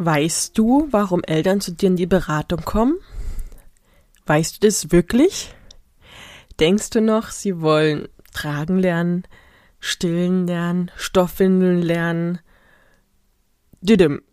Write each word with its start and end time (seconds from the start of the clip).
Weißt 0.00 0.56
du, 0.56 0.86
warum 0.92 1.24
Eltern 1.24 1.60
zu 1.60 1.72
dir 1.72 1.88
in 1.88 1.96
die 1.96 2.06
Beratung 2.06 2.64
kommen? 2.64 2.98
Weißt 4.26 4.56
du 4.56 4.66
das 4.66 4.92
wirklich? 4.92 5.52
Denkst 6.60 6.90
du 6.90 7.00
noch, 7.00 7.30
sie 7.30 7.60
wollen 7.60 8.08
tragen 8.32 8.78
lernen, 8.78 9.24
stillen 9.80 10.46
lernen, 10.46 10.92
Stoffwindeln 10.96 11.82
lernen? 11.82 12.38
Düdüm. 13.80 14.22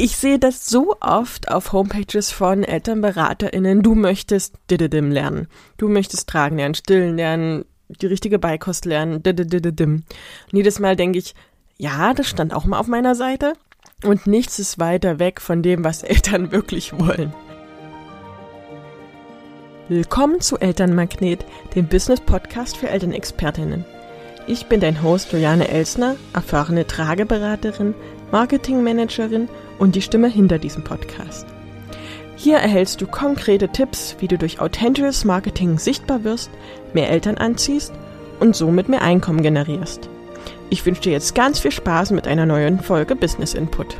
Ich 0.00 0.16
sehe 0.16 0.38
das 0.38 0.68
so 0.68 0.94
oft 1.00 1.50
auf 1.50 1.72
Homepages 1.72 2.30
von 2.30 2.62
ElternberaterInnen. 2.62 3.82
Du 3.82 3.96
möchtest 3.96 4.54
Dididim 4.70 5.10
lernen. 5.10 5.48
Du 5.76 5.88
möchtest 5.88 6.28
tragen 6.28 6.56
lernen, 6.56 6.76
stillen 6.76 7.16
lernen, 7.16 7.64
die 7.88 8.06
richtige 8.06 8.38
Beikost 8.38 8.84
lernen. 8.84 9.24
Dididim. 9.24 10.04
Und 10.52 10.56
jedes 10.56 10.78
Mal 10.78 10.94
denke 10.94 11.18
ich, 11.18 11.34
ja, 11.78 12.14
das 12.14 12.28
stand 12.28 12.54
auch 12.54 12.64
mal 12.64 12.78
auf 12.78 12.86
meiner 12.86 13.16
Seite. 13.16 13.54
Und 14.04 14.28
nichts 14.28 14.60
ist 14.60 14.78
weiter 14.78 15.18
weg 15.18 15.40
von 15.40 15.60
dem, 15.60 15.82
was 15.82 16.04
Eltern 16.04 16.52
wirklich 16.52 16.96
wollen. 16.96 17.34
Willkommen 19.88 20.40
zu 20.40 20.56
Elternmagnet, 20.58 21.44
dem 21.74 21.88
Business-Podcast 21.88 22.76
für 22.76 22.88
Elternexpertinnen. 22.90 23.84
Ich 24.46 24.66
bin 24.66 24.78
dein 24.78 25.02
Host 25.02 25.32
Juliane 25.32 25.66
Elsner, 25.66 26.14
erfahrene 26.32 26.86
Trageberaterin, 26.86 27.94
Marketingmanagerin 28.30 29.48
und 29.80 29.96
die 29.96 30.02
Stimme 30.02 30.28
hinter 30.28 30.58
diesem 30.58 30.84
Podcast. 30.84 31.46
Hier 32.36 32.58
erhältst 32.58 33.00
du 33.00 33.08
konkrete 33.08 33.68
Tipps, 33.68 34.14
wie 34.20 34.28
du 34.28 34.38
durch 34.38 34.60
authentisches 34.60 35.24
Marketing 35.24 35.78
sichtbar 35.78 36.22
wirst, 36.22 36.50
mehr 36.94 37.10
Eltern 37.10 37.36
anziehst 37.36 37.92
und 38.38 38.54
somit 38.54 38.88
mehr 38.88 39.02
Einkommen 39.02 39.42
generierst. 39.42 40.08
Ich 40.70 40.84
wünsche 40.84 41.00
dir 41.00 41.12
jetzt 41.12 41.34
ganz 41.34 41.60
viel 41.60 41.70
Spaß 41.70 42.10
mit 42.10 42.26
einer 42.26 42.44
neuen 42.44 42.80
Folge 42.80 43.16
Business 43.16 43.54
Input. 43.54 43.96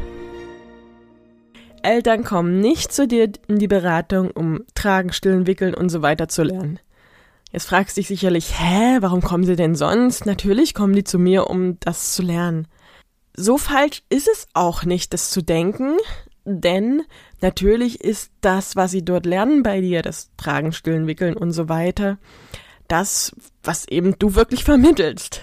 Eltern 1.83 2.25
kommen 2.25 2.61
nicht 2.61 2.93
zu 2.93 3.09
dir 3.09 3.31
in 3.47 3.59
die 3.59 3.69
Beratung, 3.69 4.31
um 4.31 4.65
tragen, 4.75 5.13
stillen, 5.13 5.47
wickeln 5.47 5.73
und 5.73 5.89
so 5.89 6.03
weiter 6.03 6.29
zu 6.29 6.43
lernen. 6.43 6.79
Jetzt 7.53 7.69
fragst 7.69 7.97
du 7.97 8.01
dich 8.01 8.09
sicherlich, 8.09 8.61
hä, 8.61 8.99
warum 9.01 9.23
kommen 9.23 9.45
sie 9.45 9.57
denn 9.57 9.75
sonst? 9.77 10.27
Natürlich 10.27 10.75
kommen 10.75 10.93
die 10.93 11.05
zu 11.05 11.19
mir, 11.19 11.49
um 11.49 11.81
das 11.81 12.13
zu 12.13 12.21
lernen. 12.21 12.69
So 13.35 13.57
falsch 13.57 14.03
ist 14.11 14.29
es 14.29 14.47
auch 14.53 14.85
nicht, 14.85 15.15
das 15.15 15.31
zu 15.31 15.41
denken, 15.41 15.97
denn 16.45 17.03
natürlich 17.41 18.03
ist 18.03 18.31
das, 18.43 18.77
was 18.77 18.91
sie 18.91 19.05
dort 19.05 19.25
lernen 19.25 19.63
bei 19.63 19.81
dir, 19.81 20.03
das 20.03 20.31
Tragen, 20.37 20.73
Stillen, 20.73 21.07
Wickeln 21.07 21.35
und 21.35 21.53
so 21.53 21.71
weiter, 21.71 22.19
das, 22.89 23.35
was 23.63 23.89
eben 23.89 24.19
du 24.19 24.35
wirklich 24.35 24.65
vermittelst 24.65 25.41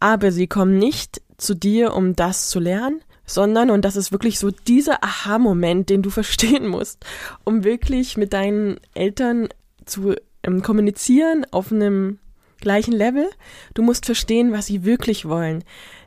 aber 0.00 0.32
sie 0.32 0.46
kommen 0.46 0.78
nicht 0.78 1.20
zu 1.36 1.54
dir, 1.54 1.94
um 1.94 2.16
das 2.16 2.48
zu 2.48 2.60
lernen, 2.60 3.00
sondern, 3.24 3.70
und 3.70 3.84
das 3.84 3.96
ist 3.96 4.10
wirklich 4.10 4.38
so 4.38 4.50
dieser 4.50 5.04
Aha-Moment, 5.04 5.90
den 5.90 6.02
du 6.02 6.10
verstehen 6.20 6.66
musst, 6.66 7.04
um 7.44 7.64
wirklich 7.64 8.16
mit 8.16 8.32
deinen 8.32 8.80
Eltern 8.94 9.48
zu 9.84 10.14
ähm, 10.42 10.62
kommunizieren 10.62 11.46
auf 11.50 11.72
einem 11.72 12.18
gleichen 12.60 12.92
Level. 12.92 13.28
Du 13.74 13.82
musst 13.82 14.06
verstehen, 14.06 14.52
was 14.52 14.66
sie 14.66 14.84
wirklich 14.84 15.26
wollen. 15.26 15.64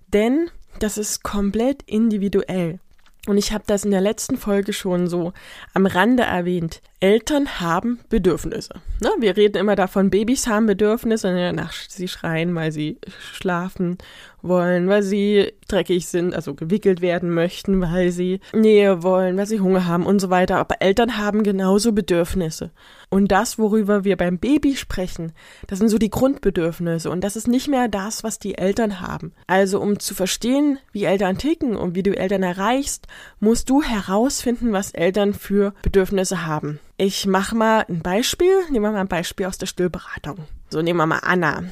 Denn 0.08 0.50
das 0.80 0.98
ist 0.98 1.24
komplett 1.24 1.84
individuell. 1.84 2.80
Und 3.28 3.38
ich 3.38 3.54
habe 3.54 3.64
das 3.68 3.86
in 3.86 3.92
der 3.92 4.02
letzten 4.02 4.38
Folge 4.38 4.74
schon 4.74 5.08
so 5.08 5.32
am 5.74 5.86
Rande 5.86 6.24
erwähnt. 6.24 6.82
Eltern 7.02 7.60
haben 7.60 8.00
Bedürfnisse. 8.10 8.76
Ne? 9.02 9.10
Wir 9.20 9.36
reden 9.36 9.58
immer 9.58 9.76
davon, 9.76 10.12
Babys 10.12 10.46
haben 10.46 10.68
Bedürfnisse, 10.68 11.32
ne? 11.32 11.52
Nach, 11.52 11.74
sie 11.74 12.08
schreien, 12.08 12.54
weil 12.54 12.72
sie 12.72 13.00
schlafen 13.34 13.98
wollen, 14.44 14.88
weil 14.88 15.02
sie 15.02 15.52
dreckig 15.68 16.08
sind, 16.08 16.36
also 16.36 16.54
gewickelt 16.54 17.02
werden 17.02 17.34
möchten, 17.34 17.82
weil 17.82 18.12
sie 18.12 18.40
Nähe 18.54 19.02
wollen, 19.02 19.36
weil 19.36 19.48
sie 19.48 19.60
Hunger 19.60 19.88
haben 19.88 20.06
und 20.06 20.20
so 20.20 20.30
weiter. 20.30 20.58
Aber 20.58 20.76
Eltern 20.80 21.18
haben 21.18 21.42
genauso 21.42 21.92
Bedürfnisse. 21.92 22.70
Und 23.10 23.32
das, 23.32 23.58
worüber 23.58 24.04
wir 24.04 24.16
beim 24.16 24.38
Baby 24.38 24.76
sprechen, 24.76 25.34
das 25.66 25.80
sind 25.80 25.90
so 25.90 25.98
die 25.98 26.12
Grundbedürfnisse. 26.12 27.10
Und 27.10 27.24
das 27.24 27.36
ist 27.36 27.48
nicht 27.48 27.68
mehr 27.68 27.88
das, 27.88 28.24
was 28.24 28.38
die 28.38 28.60
Eltern 28.60 29.02
haben. 29.02 29.34
Also 29.48 29.82
um 29.82 30.00
zu 30.00 30.14
verstehen, 30.14 30.78
wie 30.92 31.06
Eltern 31.06 31.40
ticken 31.40 31.76
und 31.76 31.96
wie 31.96 32.04
du 32.04 32.16
Eltern 32.16 32.44
erreichst, 32.44 33.08
musst 33.40 33.72
du 33.72 33.82
herausfinden, 33.82 34.72
was 34.72 34.92
Eltern 34.92 35.34
für 35.34 35.74
Bedürfnisse 35.82 36.46
haben. 36.46 36.80
Ich 37.04 37.26
mache 37.26 37.56
mal 37.56 37.84
ein 37.90 38.04
Beispiel. 38.04 38.60
Nehmen 38.70 38.86
wir 38.86 38.92
mal 38.92 39.00
ein 39.00 39.08
Beispiel 39.08 39.48
aus 39.48 39.58
der 39.58 39.66
Stillberatung. 39.66 40.38
So, 40.70 40.84
nehmen 40.84 41.00
wir 41.00 41.08
mal 41.08 41.22
Anna. 41.24 41.64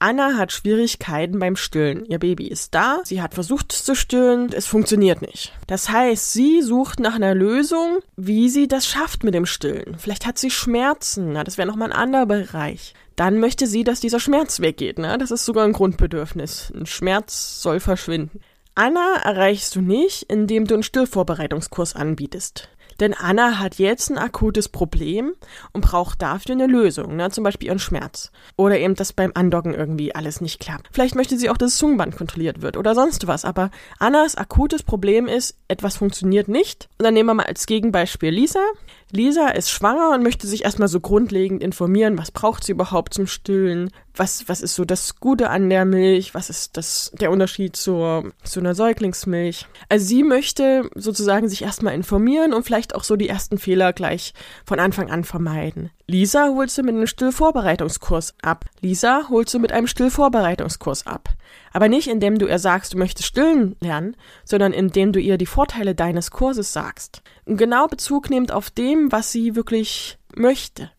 Anna 0.00 0.36
hat 0.36 0.50
Schwierigkeiten 0.50 1.38
beim 1.38 1.54
Stillen. 1.54 2.04
Ihr 2.06 2.18
Baby 2.18 2.48
ist 2.48 2.74
da, 2.74 2.98
sie 3.04 3.22
hat 3.22 3.34
versucht 3.34 3.70
zu 3.70 3.94
stillen, 3.94 4.50
es 4.52 4.66
funktioniert 4.66 5.22
nicht. 5.22 5.52
Das 5.68 5.88
heißt, 5.88 6.32
sie 6.32 6.62
sucht 6.62 6.98
nach 6.98 7.14
einer 7.14 7.32
Lösung, 7.32 8.00
wie 8.16 8.48
sie 8.48 8.66
das 8.66 8.88
schafft 8.88 9.22
mit 9.22 9.34
dem 9.34 9.46
Stillen. 9.46 9.98
Vielleicht 9.98 10.26
hat 10.26 10.36
sie 10.36 10.50
Schmerzen, 10.50 11.32
na, 11.34 11.44
das 11.44 11.58
wäre 11.58 11.68
nochmal 11.68 11.92
ein 11.92 11.96
anderer 11.96 12.26
Bereich. 12.26 12.94
Dann 13.14 13.38
möchte 13.38 13.68
sie, 13.68 13.84
dass 13.84 14.00
dieser 14.00 14.18
Schmerz 14.18 14.58
weggeht. 14.58 14.98
Ne? 14.98 15.16
Das 15.16 15.30
ist 15.30 15.44
sogar 15.44 15.64
ein 15.64 15.74
Grundbedürfnis. 15.74 16.72
Ein 16.74 16.86
Schmerz 16.86 17.62
soll 17.62 17.78
verschwinden. 17.78 18.40
Anna 18.74 19.20
erreichst 19.22 19.76
du 19.76 19.80
nicht, 19.80 20.24
indem 20.24 20.66
du 20.66 20.74
einen 20.74 20.82
Stillvorbereitungskurs 20.82 21.94
anbietest. 21.94 22.68
Denn 23.00 23.14
Anna 23.14 23.58
hat 23.58 23.78
jetzt 23.78 24.10
ein 24.10 24.18
akutes 24.18 24.68
Problem 24.68 25.32
und 25.72 25.82
braucht 25.82 26.22
dafür 26.22 26.54
eine 26.54 26.66
Lösung, 26.66 27.16
ne? 27.16 27.30
zum 27.30 27.44
Beispiel 27.44 27.68
ihren 27.68 27.78
Schmerz. 27.78 28.30
Oder 28.56 28.78
eben, 28.78 28.94
dass 28.94 29.12
beim 29.12 29.32
Andocken 29.34 29.74
irgendwie 29.74 30.14
alles 30.14 30.40
nicht 30.40 30.60
klappt. 30.60 30.88
Vielleicht 30.92 31.14
möchte 31.14 31.36
sie 31.36 31.50
auch, 31.50 31.56
dass 31.56 31.72
das 31.72 31.78
Zungenband 31.78 32.16
kontrolliert 32.16 32.62
wird 32.62 32.76
oder 32.76 32.94
sonst 32.94 33.26
was. 33.26 33.44
Aber 33.44 33.70
Annas 33.98 34.36
akutes 34.36 34.82
Problem 34.82 35.26
ist, 35.26 35.56
etwas 35.68 35.96
funktioniert 35.96 36.48
nicht. 36.48 36.88
Und 36.98 37.04
dann 37.04 37.14
nehmen 37.14 37.28
wir 37.28 37.34
mal 37.34 37.46
als 37.46 37.66
Gegenbeispiel 37.66 38.30
Lisa. 38.30 38.60
Lisa 39.10 39.48
ist 39.48 39.70
schwanger 39.70 40.10
und 40.14 40.22
möchte 40.22 40.46
sich 40.46 40.64
erstmal 40.64 40.88
so 40.88 41.00
grundlegend 41.00 41.62
informieren, 41.62 42.16
was 42.16 42.30
braucht 42.30 42.64
sie 42.64 42.72
überhaupt 42.72 43.12
zum 43.12 43.26
Stillen, 43.26 43.90
was, 44.14 44.48
was 44.48 44.60
ist 44.60 44.74
so 44.74 44.84
das 44.84 45.16
Gute 45.16 45.50
an 45.50 45.70
der 45.70 45.84
Milch, 45.84 46.34
was 46.34 46.50
ist 46.50 46.76
das, 46.76 47.10
der 47.14 47.30
Unterschied 47.30 47.76
zur, 47.76 48.32
zu 48.44 48.60
einer 48.60 48.74
Säuglingsmilch. 48.74 49.66
Also 49.88 50.06
sie 50.06 50.22
möchte 50.22 50.88
sozusagen 50.94 51.48
sich 51.48 51.62
erstmal 51.62 51.94
informieren 51.94 52.52
und 52.52 52.64
vielleicht 52.64 52.94
auch 52.94 53.04
so 53.04 53.16
die 53.16 53.28
ersten 53.28 53.58
Fehler 53.58 53.92
gleich 53.92 54.34
von 54.64 54.78
Anfang 54.80 55.10
an 55.10 55.24
vermeiden. 55.24 55.90
Lisa 56.06 56.48
holst 56.54 56.76
du 56.76 56.82
mit 56.82 56.94
einem 56.94 57.06
Stillvorbereitungskurs 57.06 58.34
ab. 58.42 58.66
Lisa 58.80 59.28
holst 59.30 59.54
du 59.54 59.58
mit 59.58 59.72
einem 59.72 59.86
Stillvorbereitungskurs 59.86 61.06
ab. 61.06 61.30
Aber 61.72 61.88
nicht 61.88 62.08
indem 62.08 62.38
du 62.38 62.46
ihr 62.46 62.58
sagst, 62.58 62.92
du 62.92 62.98
möchtest 62.98 63.28
stillen 63.28 63.76
lernen, 63.80 64.16
sondern 64.44 64.72
indem 64.72 65.12
du 65.12 65.20
ihr 65.20 65.38
die 65.38 65.46
Vorteile 65.46 65.94
deines 65.94 66.30
Kurses 66.30 66.72
sagst. 66.72 67.22
Und 67.46 67.56
genau 67.56 67.86
Bezug 67.86 68.28
nehmend 68.28 68.52
auf 68.52 68.70
dem, 68.70 69.10
was 69.10 69.32
sie 69.32 69.56
wirklich 69.56 70.18
möchte. 70.34 70.90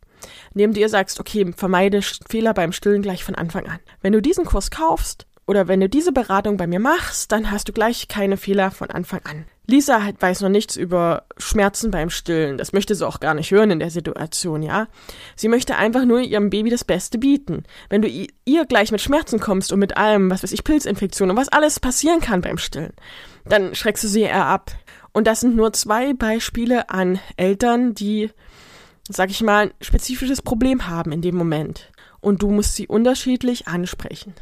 Indem 0.54 0.74
du 0.74 0.80
ihr 0.80 0.90
sagst, 0.90 1.20
okay, 1.20 1.52
vermeide 1.56 2.02
Fehler 2.02 2.54
beim 2.54 2.72
Stillen 2.72 3.02
gleich 3.02 3.24
von 3.24 3.36
Anfang 3.36 3.68
an. 3.68 3.80
Wenn 4.02 4.14
du 4.14 4.22
diesen 4.22 4.46
Kurs 4.46 4.72
kaufst, 4.72 5.28
oder 5.46 5.68
wenn 5.68 5.82
du 5.82 5.90
diese 5.90 6.14
Beratung 6.14 6.58
bei 6.58 6.68
mir 6.68 6.80
machst, 6.80 7.32
dann 7.32 7.52
hast 7.52 7.68
du 7.68 7.74
gleich 7.74 8.08
keine 8.08 8.38
Fehler 8.38 8.72
von 8.72 8.90
Anfang 8.90 9.22
an. 9.26 9.46
Lisa 9.66 10.02
weiß 10.20 10.42
noch 10.42 10.50
nichts 10.50 10.76
über 10.76 11.24
Schmerzen 11.38 11.90
beim 11.90 12.10
Stillen. 12.10 12.58
Das 12.58 12.74
möchte 12.74 12.96
sie 12.96 13.08
auch 13.08 13.22
gar 13.22 13.34
nicht 13.34 13.52
hören 13.52 13.72
in 13.72 13.80
der 13.80 13.92
Situation, 13.92 14.62
ja. 14.62 14.88
Sie 15.38 15.48
möchte 15.48 15.78
einfach 15.78 16.04
nur 16.04 16.20
ihrem 16.20 16.50
Baby 16.50 16.70
das 16.70 16.84
Beste 16.84 17.18
bieten. 17.18 17.64
Wenn 17.90 18.02
du 18.02 18.10
ihr 18.10 18.66
gleich 18.66 18.92
mit 18.92 19.00
Schmerzen 19.00 19.40
kommst 19.40 19.72
und 19.72 19.80
mit 19.80 19.96
allem, 19.96 20.30
was 20.30 20.44
weiß 20.44 20.52
ich, 20.52 20.66
Pilzinfektionen 20.66 21.32
und 21.32 21.42
was 21.42 21.50
alles 21.50 21.80
passieren 21.80 22.20
kann 22.20 22.42
beim 22.42 22.58
Stillen, 22.58 22.94
dann 23.46 23.74
schreckst 23.74 24.04
du 24.04 24.10
sie 24.10 24.22
eher 24.22 24.46
ab. 24.46 24.72
Und 25.14 25.28
das 25.28 25.42
sind 25.42 25.56
nur 25.56 25.72
zwei 25.74 26.14
Beispiele 26.14 26.90
an 26.90 27.20
Eltern, 27.38 27.94
die, 27.94 28.32
sag 29.10 29.30
ich 29.30 29.42
mal, 29.42 29.68
ein 29.68 29.74
spezifisches 29.82 30.42
Problem 30.42 30.88
haben 30.88 31.12
in 31.12 31.22
dem 31.22 31.36
Moment. 31.36 31.92
Und 32.22 32.42
du 32.42 32.52
musst 32.52 32.76
sie 32.76 32.88
unterschiedlich 32.88 33.68
ansprechen. 33.68 34.34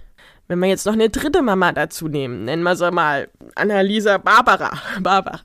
Wenn 0.48 0.60
wir 0.60 0.68
jetzt 0.68 0.86
noch 0.86 0.94
eine 0.94 1.10
dritte 1.10 1.42
Mama 1.42 1.72
dazu 1.72 2.08
nehmen, 2.08 2.46
nennen 2.46 2.64
wir 2.64 2.76
sie 2.76 2.92
mal 2.92 3.30
Annalisa 3.56 4.18
Barbara. 4.18 4.72
Barbara. 5.00 5.42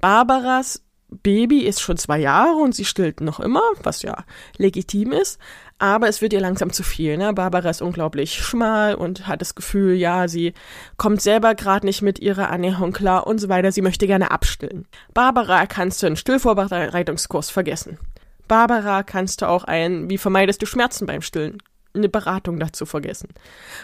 Barbaras 0.00 0.82
Baby 1.22 1.60
ist 1.60 1.80
schon 1.80 1.96
zwei 1.96 2.18
Jahre 2.18 2.56
und 2.56 2.74
sie 2.74 2.84
stillt 2.84 3.20
noch 3.20 3.40
immer, 3.40 3.62
was 3.82 4.02
ja 4.02 4.24
legitim 4.56 5.12
ist. 5.12 5.38
Aber 5.78 6.08
es 6.08 6.20
wird 6.20 6.32
ihr 6.32 6.40
langsam 6.40 6.72
zu 6.72 6.82
viel. 6.82 7.16
Ne? 7.16 7.32
Barbara 7.32 7.70
ist 7.70 7.80
unglaublich 7.80 8.34
schmal 8.34 8.94
und 8.94 9.26
hat 9.26 9.40
das 9.40 9.54
Gefühl, 9.54 9.94
ja, 9.94 10.28
sie 10.28 10.52
kommt 10.98 11.22
selber 11.22 11.54
gerade 11.54 11.86
nicht 11.86 12.02
mit 12.02 12.18
ihrer 12.18 12.44
Ernährung 12.44 12.92
klar 12.92 13.26
und 13.26 13.40
so 13.40 13.48
weiter. 13.48 13.72
Sie 13.72 13.82
möchte 13.82 14.06
gerne 14.06 14.30
abstillen. 14.30 14.86
Barbara 15.14 15.66
kannst 15.66 16.02
du 16.02 16.06
einen 16.06 16.16
Stillvorbereitungskurs 16.16 17.50
vergessen. 17.50 17.98
Barbara 18.50 19.04
kannst 19.04 19.42
du 19.42 19.48
auch 19.48 19.62
ein, 19.62 20.10
wie 20.10 20.18
vermeidest 20.18 20.60
du 20.60 20.66
Schmerzen 20.66 21.06
beim 21.06 21.22
Stillen? 21.22 21.58
eine 21.94 22.08
Beratung 22.08 22.60
dazu 22.60 22.86
vergessen. 22.86 23.28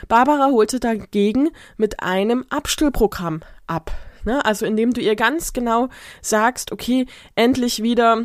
Barbara 0.06 0.46
holte 0.46 0.78
dagegen 0.78 1.50
mit 1.76 2.02
einem 2.04 2.44
Abstillprogramm 2.50 3.40
ab. 3.66 3.92
Ne? 4.24 4.44
Also 4.44 4.64
indem 4.66 4.92
du 4.92 5.00
ihr 5.00 5.16
ganz 5.16 5.52
genau 5.52 5.88
sagst, 6.20 6.70
okay, 6.70 7.06
endlich 7.34 7.82
wieder 7.82 8.22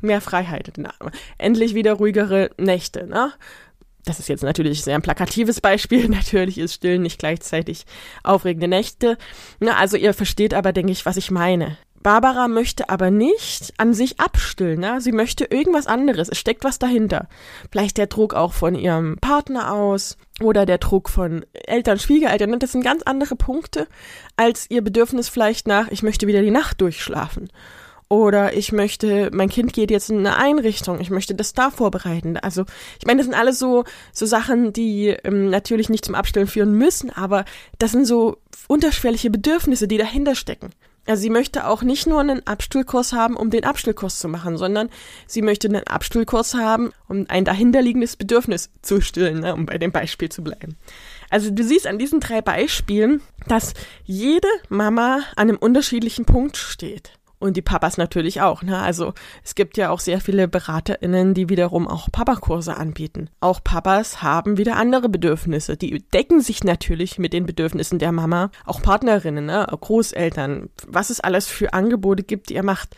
mehr 0.00 0.20
Freiheit, 0.20 0.72
endlich 1.38 1.74
wieder 1.74 1.94
ruhigere 1.94 2.50
Nächte. 2.56 3.06
Ne? 3.06 3.32
das 4.04 4.18
ist 4.18 4.28
jetzt 4.28 4.42
natürlich 4.42 4.82
sehr 4.82 4.94
ein 4.94 5.02
plakatives 5.02 5.60
Beispiel. 5.60 6.08
Natürlich 6.08 6.58
ist 6.58 6.74
Stillen 6.74 7.02
nicht 7.02 7.18
gleichzeitig 7.18 7.84
aufregende 8.22 8.68
Nächte. 8.68 9.18
Also 9.60 9.96
ihr 9.96 10.14
versteht 10.14 10.54
aber, 10.54 10.72
denke 10.72 10.92
ich, 10.92 11.06
was 11.06 11.16
ich 11.16 11.30
meine. 11.30 11.76
Barbara 12.02 12.48
möchte 12.48 12.88
aber 12.88 13.10
nicht 13.10 13.74
an 13.76 13.92
sich 13.92 14.20
abstillen, 14.20 14.80
ne? 14.80 15.00
Sie 15.00 15.12
möchte 15.12 15.44
irgendwas 15.44 15.86
anderes. 15.86 16.28
Es 16.30 16.38
steckt 16.38 16.64
was 16.64 16.78
dahinter. 16.78 17.28
Vielleicht 17.70 17.98
der 17.98 18.06
Druck 18.06 18.34
auch 18.34 18.54
von 18.54 18.74
ihrem 18.74 19.18
Partner 19.18 19.72
aus 19.72 20.16
oder 20.40 20.64
der 20.64 20.78
Druck 20.78 21.10
von 21.10 21.44
Eltern, 21.52 21.98
Schwiegereltern. 21.98 22.58
Das 22.58 22.72
sind 22.72 22.82
ganz 22.82 23.02
andere 23.02 23.36
Punkte 23.36 23.86
als 24.36 24.66
ihr 24.70 24.82
Bedürfnis 24.82 25.28
vielleicht 25.28 25.66
nach, 25.66 25.88
ich 25.90 26.02
möchte 26.02 26.26
wieder 26.26 26.40
die 26.40 26.50
Nacht 26.50 26.80
durchschlafen. 26.80 27.50
Oder 28.08 28.56
ich 28.56 28.72
möchte, 28.72 29.30
mein 29.32 29.48
Kind 29.48 29.72
geht 29.72 29.92
jetzt 29.92 30.10
in 30.10 30.18
eine 30.18 30.36
Einrichtung, 30.36 31.00
ich 31.00 31.10
möchte 31.10 31.36
das 31.36 31.52
da 31.52 31.70
vorbereiten. 31.70 32.36
Also, 32.36 32.64
ich 32.98 33.06
meine, 33.06 33.18
das 33.18 33.26
sind 33.26 33.38
alles 33.38 33.60
so, 33.60 33.84
so 34.12 34.26
Sachen, 34.26 34.72
die 34.72 35.10
ähm, 35.22 35.48
natürlich 35.48 35.88
nicht 35.90 36.04
zum 36.04 36.16
Abstillen 36.16 36.48
führen 36.48 36.72
müssen, 36.72 37.10
aber 37.10 37.44
das 37.78 37.92
sind 37.92 38.06
so 38.06 38.38
unterschwellige 38.66 39.30
Bedürfnisse, 39.30 39.86
die 39.86 39.96
dahinter 39.96 40.34
stecken. 40.34 40.70
Also 41.06 41.22
sie 41.22 41.30
möchte 41.30 41.66
auch 41.66 41.82
nicht 41.82 42.06
nur 42.06 42.20
einen 42.20 42.46
Abstuhlkurs 42.46 43.12
haben, 43.12 43.36
um 43.36 43.50
den 43.50 43.64
Abstuhlkurs 43.64 44.18
zu 44.18 44.28
machen, 44.28 44.56
sondern 44.56 44.90
sie 45.26 45.42
möchte 45.42 45.68
einen 45.68 45.86
Abstuhlkurs 45.86 46.54
haben, 46.54 46.92
um 47.08 47.26
ein 47.28 47.44
dahinterliegendes 47.44 48.16
Bedürfnis 48.16 48.70
zu 48.82 49.00
stillen, 49.00 49.40
ne, 49.40 49.54
um 49.54 49.66
bei 49.66 49.78
dem 49.78 49.92
Beispiel 49.92 50.28
zu 50.28 50.44
bleiben. 50.44 50.76
Also 51.30 51.50
du 51.50 51.64
siehst 51.64 51.86
an 51.86 51.98
diesen 51.98 52.20
drei 52.20 52.42
Beispielen, 52.42 53.22
dass 53.46 53.74
jede 54.04 54.48
Mama 54.68 55.20
an 55.36 55.48
einem 55.48 55.56
unterschiedlichen 55.56 56.26
Punkt 56.26 56.56
steht. 56.56 57.12
Und 57.40 57.56
die 57.56 57.62
Papas 57.62 57.96
natürlich 57.96 58.42
auch. 58.42 58.62
Ne? 58.62 58.78
Also 58.78 59.14
es 59.42 59.54
gibt 59.54 59.78
ja 59.78 59.88
auch 59.88 59.98
sehr 59.98 60.20
viele 60.20 60.46
BeraterInnen, 60.46 61.32
die 61.32 61.48
wiederum 61.48 61.88
auch 61.88 62.12
Papakurse 62.12 62.76
anbieten. 62.76 63.30
Auch 63.40 63.64
Papas 63.64 64.22
haben 64.22 64.58
wieder 64.58 64.76
andere 64.76 65.08
Bedürfnisse. 65.08 65.78
Die 65.78 66.06
decken 66.12 66.42
sich 66.42 66.64
natürlich 66.64 67.18
mit 67.18 67.32
den 67.32 67.46
Bedürfnissen 67.46 67.98
der 67.98 68.12
Mama. 68.12 68.50
Auch 68.66 68.82
Partnerinnen, 68.82 69.46
ne? 69.46 69.66
Großeltern, 69.68 70.68
was 70.86 71.08
es 71.08 71.20
alles 71.20 71.46
für 71.46 71.72
Angebote 71.72 72.24
gibt, 72.24 72.50
die 72.50 72.54
ihr 72.54 72.62
macht. 72.62 72.94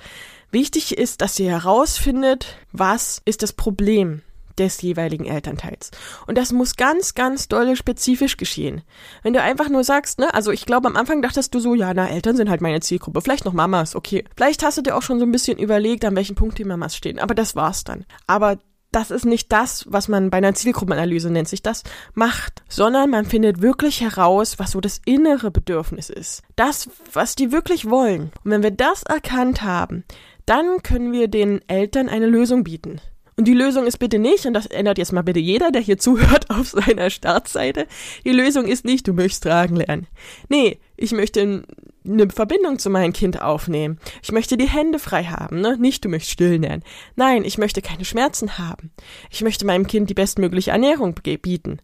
Wichtig 0.51 0.99
ist, 0.99 1.21
dass 1.21 1.39
ihr 1.39 1.51
herausfindet, 1.51 2.59
was 2.73 3.23
ist 3.25 3.43
das 3.45 3.53
Problem 3.53 4.23
des 4.59 4.81
jeweiligen 4.83 5.25
Elternteils. 5.25 5.91
Und 6.27 6.39
das 6.39 6.53
muss 6.53 6.77
ganz, 6.77 7.15
ganz 7.15 7.49
dolle 7.49 7.77
spezifisch 7.77 8.37
geschehen. 8.37 8.83
Wenn 9.23 9.33
du 9.33 9.43
einfach 9.43 9.69
nur 9.69 9.85
sagst, 9.85 10.19
ne, 10.19 10.33
also 10.35 10.51
ich 10.51 10.67
glaube 10.67 10.89
am 10.89 10.97
Anfang 10.97 11.23
dachtest 11.23 11.55
du 11.55 11.61
so, 11.61 11.75
ja, 11.75 11.95
na, 11.95 12.09
Eltern 12.09 12.37
sind 12.37 12.51
halt 12.51 12.61
meine 12.61 12.81
Zielgruppe, 12.81 13.21
vielleicht 13.21 13.45
noch 13.45 13.53
Mamas, 13.53 13.97
okay. 13.97 14.25
Vielleicht 14.37 14.63
hast 14.65 14.79
du 14.79 14.83
dir 14.83 14.97
auch 14.97 15.03
schon 15.03 15.19
so 15.19 15.25
ein 15.25 15.33
bisschen 15.33 15.59
überlegt, 15.59 16.05
an 16.05 16.17
welchem 16.17 16.37
Punkt 16.37 16.59
die 16.59 16.65
Mamas 16.65 16.97
stehen, 16.97 17.19
aber 17.19 17.35
das 17.35 17.57
war's 17.57 17.85
dann. 17.85 18.05
Aber 18.27 18.59
das 18.93 19.11
ist 19.11 19.25
nicht 19.25 19.51
das, 19.51 19.87
was 19.89 20.07
man 20.07 20.31
bei 20.31 20.37
einer 20.37 20.55
Zielgruppenanalyse 20.55 21.31
nennt 21.31 21.49
sich 21.49 21.63
das, 21.63 21.83
macht, 22.15 22.63
sondern 22.69 23.11
man 23.11 23.25
findet 23.25 23.63
wirklich 23.63 24.03
heraus, 24.03 24.59
was 24.59 24.73
so 24.73 24.81
das 24.81 25.01
innere 25.07 25.51
Bedürfnis 25.51 26.11
ist. 26.11 26.43
Das, 26.57 26.91
was 27.13 27.35
die 27.35 27.53
wirklich 27.53 27.89
wollen. 27.89 28.31
Und 28.45 28.51
wenn 28.51 28.63
wir 28.63 28.71
das 28.71 29.03
erkannt 29.03 29.63
haben, 29.63 30.05
dann 30.45 30.83
können 30.83 31.13
wir 31.13 31.29
den 31.29 31.67
Eltern 31.69 32.09
eine 32.09 32.27
Lösung 32.27 32.65
bieten. 32.65 33.01
Und 33.37 33.47
die 33.49 33.55
Lösung 33.55 33.87
ist 33.87 33.99
bitte 33.99 34.19
nicht, 34.19 34.47
und 34.47 34.55
das 34.55 34.67
ändert 34.67 34.99
jetzt 34.99 35.13
mal 35.13 35.23
bitte 35.23 35.41
jeder, 35.41 35.71
der 35.71 35.81
hier 35.81 35.99
zuhört 35.99 36.51
auf 36.51 36.69
seiner 36.69 37.11
Startseite, 37.11 37.87
die 38.25 38.33
Lösung 38.33 38.67
ist 38.67 38.85
nicht, 38.85 39.09
du 39.09 39.13
möchtest 39.13 39.45
tragen 39.45 39.77
lernen. 39.77 40.07
Nee, 40.49 40.79
ich 40.97 41.13
möchte 41.13 41.65
eine 42.05 42.31
Verbindung 42.31 42.79
zu 42.79 42.91
meinem 42.91 43.13
Kind 43.13 43.41
aufnehmen. 43.41 43.99
Ich 44.23 44.33
möchte 44.33 44.57
die 44.57 44.69
Hände 44.69 44.99
frei 44.99 45.25
haben, 45.25 45.61
ne? 45.61 45.77
Nicht, 45.79 46.05
du 46.05 46.09
möchtest 46.09 46.33
stillen 46.33 46.63
lernen. 46.63 46.83
Nein, 47.17 47.45
ich 47.45 47.59
möchte 47.59 47.81
keine 47.81 48.05
Schmerzen 48.05 48.59
haben. 48.59 48.91
Ich 49.31 49.43
möchte 49.43 49.67
meinem 49.67 49.87
Kind 49.87 50.11
die 50.11 50.15
bestmögliche 50.15 50.73
Ernährung 50.73 51.15
bieten 51.15 51.79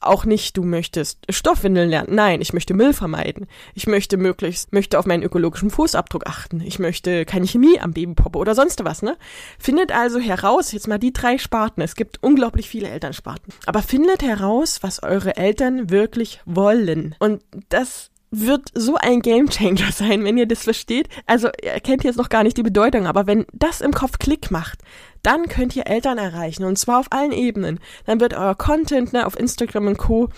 auch 0.00 0.24
nicht, 0.24 0.56
du 0.56 0.62
möchtest 0.62 1.18
Stoffwindeln 1.30 1.88
lernen. 1.88 2.14
Nein, 2.14 2.40
ich 2.40 2.52
möchte 2.52 2.74
Müll 2.74 2.92
vermeiden. 2.92 3.46
Ich 3.74 3.86
möchte 3.86 4.16
möglichst, 4.16 4.72
möchte 4.72 4.98
auf 4.98 5.06
meinen 5.06 5.22
ökologischen 5.22 5.70
Fußabdruck 5.70 6.26
achten. 6.26 6.60
Ich 6.60 6.78
möchte 6.78 7.24
keine 7.24 7.46
Chemie 7.46 7.80
am 7.80 7.92
Babypoppe 7.92 8.38
oder 8.38 8.54
sonst 8.54 8.84
was, 8.84 9.02
ne? 9.02 9.16
Findet 9.58 9.92
also 9.92 10.18
heraus, 10.18 10.72
jetzt 10.72 10.88
mal 10.88 10.98
die 10.98 11.12
drei 11.12 11.38
Sparten. 11.38 11.82
Es 11.82 11.94
gibt 11.94 12.22
unglaublich 12.22 12.68
viele 12.68 12.88
Elternsparten. 12.88 13.52
Aber 13.66 13.82
findet 13.82 14.22
heraus, 14.22 14.82
was 14.82 15.02
eure 15.02 15.36
Eltern 15.36 15.90
wirklich 15.90 16.40
wollen. 16.44 17.14
Und 17.18 17.42
das 17.68 18.10
wird 18.30 18.70
so 18.74 18.96
ein 18.96 19.20
Gamechanger 19.20 19.92
sein, 19.92 20.24
wenn 20.24 20.38
ihr 20.38 20.46
das 20.46 20.64
versteht. 20.64 21.08
Also 21.26 21.48
ihr 21.62 21.80
kennt 21.80 22.04
jetzt 22.04 22.18
noch 22.18 22.28
gar 22.28 22.42
nicht 22.42 22.56
die 22.56 22.62
Bedeutung, 22.62 23.06
aber 23.06 23.26
wenn 23.26 23.46
das 23.52 23.80
im 23.80 23.92
Kopf 23.92 24.18
Klick 24.18 24.50
macht, 24.50 24.80
dann 25.26 25.48
könnt 25.48 25.76
ihr 25.76 25.86
Eltern 25.86 26.18
erreichen 26.18 26.64
und 26.64 26.78
zwar 26.78 27.00
auf 27.00 27.06
allen 27.10 27.32
Ebenen. 27.32 27.80
Dann 28.04 28.20
wird 28.20 28.34
euer 28.34 28.54
Content 28.54 29.12
ne, 29.12 29.26
auf 29.26 29.38
Instagram 29.38 29.88
und 29.88 29.98
Co 29.98 30.28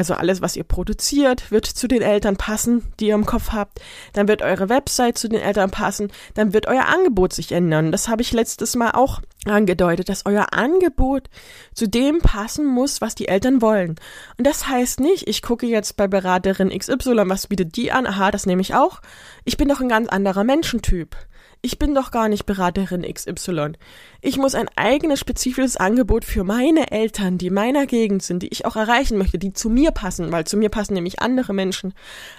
also 0.00 0.14
alles, 0.14 0.40
was 0.40 0.56
ihr 0.56 0.64
produziert, 0.64 1.50
wird 1.50 1.66
zu 1.66 1.86
den 1.86 2.00
Eltern 2.00 2.38
passen, 2.38 2.90
die 2.98 3.08
ihr 3.08 3.14
im 3.14 3.26
Kopf 3.26 3.50
habt. 3.52 3.80
Dann 4.14 4.28
wird 4.28 4.40
eure 4.40 4.70
Website 4.70 5.18
zu 5.18 5.28
den 5.28 5.42
Eltern 5.42 5.70
passen. 5.70 6.10
Dann 6.32 6.54
wird 6.54 6.66
euer 6.68 6.86
Angebot 6.86 7.34
sich 7.34 7.52
ändern. 7.52 7.92
Das 7.92 8.08
habe 8.08 8.22
ich 8.22 8.32
letztes 8.32 8.76
Mal 8.76 8.92
auch 8.92 9.20
angedeutet, 9.44 10.08
dass 10.08 10.24
euer 10.24 10.54
Angebot 10.54 11.28
zu 11.74 11.86
dem 11.86 12.20
passen 12.20 12.64
muss, 12.64 13.02
was 13.02 13.14
die 13.14 13.28
Eltern 13.28 13.60
wollen. 13.60 13.96
Und 14.38 14.46
das 14.46 14.68
heißt 14.68 15.00
nicht, 15.00 15.28
ich 15.28 15.42
gucke 15.42 15.66
jetzt 15.66 15.98
bei 15.98 16.08
Beraterin 16.08 16.70
XY, 16.70 17.28
was 17.28 17.48
bietet 17.48 17.76
die 17.76 17.92
an? 17.92 18.06
Aha, 18.06 18.30
das 18.30 18.46
nehme 18.46 18.62
ich 18.62 18.74
auch. 18.74 19.02
Ich 19.44 19.58
bin 19.58 19.68
doch 19.68 19.82
ein 19.82 19.90
ganz 19.90 20.08
anderer 20.08 20.44
Menschentyp. 20.44 21.14
Ich 21.62 21.78
bin 21.78 21.94
doch 21.94 22.10
gar 22.10 22.28
nicht 22.30 22.46
Beraterin 22.46 23.02
XY. 23.02 23.72
Ich 24.22 24.38
muss 24.38 24.54
ein 24.54 24.68
eigenes 24.76 25.20
spezifisches 25.20 25.76
Angebot 25.76 26.24
für 26.24 26.42
meine 26.42 26.90
Eltern, 26.90 27.36
die 27.36 27.50
meiner 27.50 27.84
Gegend 27.86 28.22
sind, 28.22 28.42
die 28.42 28.48
ich 28.48 28.64
auch 28.64 28.76
erreichen 28.76 29.18
möchte, 29.18 29.38
die 29.38 29.52
zu 29.52 29.68
mir 29.68 29.90
passen, 29.90 30.32
weil 30.32 30.46
zu 30.46 30.56
mir 30.56 30.70
passen 30.70 30.94
nämlich 30.94 31.20
andere 31.20 31.52
Menschen 31.52 31.92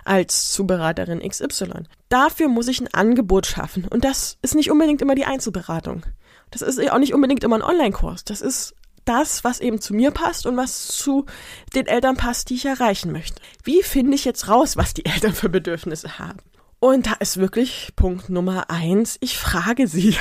als 0.06 0.52
zu 0.52 0.66
Beraterin 0.66 1.20
XY. 1.20 1.84
Dafür 2.10 2.48
muss 2.48 2.68
ich 2.68 2.82
ein 2.82 2.92
Angebot 2.94 3.46
schaffen. 3.46 3.88
Und 3.88 4.06
das 4.06 4.40
ist 4.42 4.56
nicht 4.56 4.72
unbedingt 4.72 5.04
immer 5.04 5.14
die 5.14 5.26
Einzelberatung. 5.26 6.04
Das 6.50 6.64
ist 6.64 6.80
auch 6.92 6.98
nicht 6.98 7.14
unbedingt 7.14 7.44
immer 7.44 7.58
ein 7.58 7.62
Online-Kurs. 7.62 8.26
Das 8.26 8.42
ist 8.42 8.74
das, 9.06 9.44
was 9.44 9.60
eben 9.60 9.80
zu 9.80 9.94
mir 9.94 10.10
passt 10.10 10.48
und 10.48 10.58
was 10.58 10.88
zu 10.88 11.28
den 11.76 11.86
Eltern 11.86 12.18
passt, 12.18 12.50
die 12.50 12.56
ich 12.56 12.66
erreichen 12.66 13.12
möchte. 13.12 13.40
Wie 13.64 13.84
finde 13.84 14.16
ich 14.16 14.26
jetzt 14.26 14.48
raus, 14.48 14.78
was 14.78 14.96
die 14.96 15.06
Eltern 15.06 15.34
für 15.34 15.50
Bedürfnisse 15.50 16.18
haben? 16.18 16.40
Und 16.84 17.06
da 17.06 17.14
ist 17.20 17.38
wirklich 17.38 17.90
Punkt 17.96 18.30
Nummer 18.30 18.72
eins, 18.72 19.18
ich 19.22 19.38
frage 19.38 19.86
sie. 19.86 20.16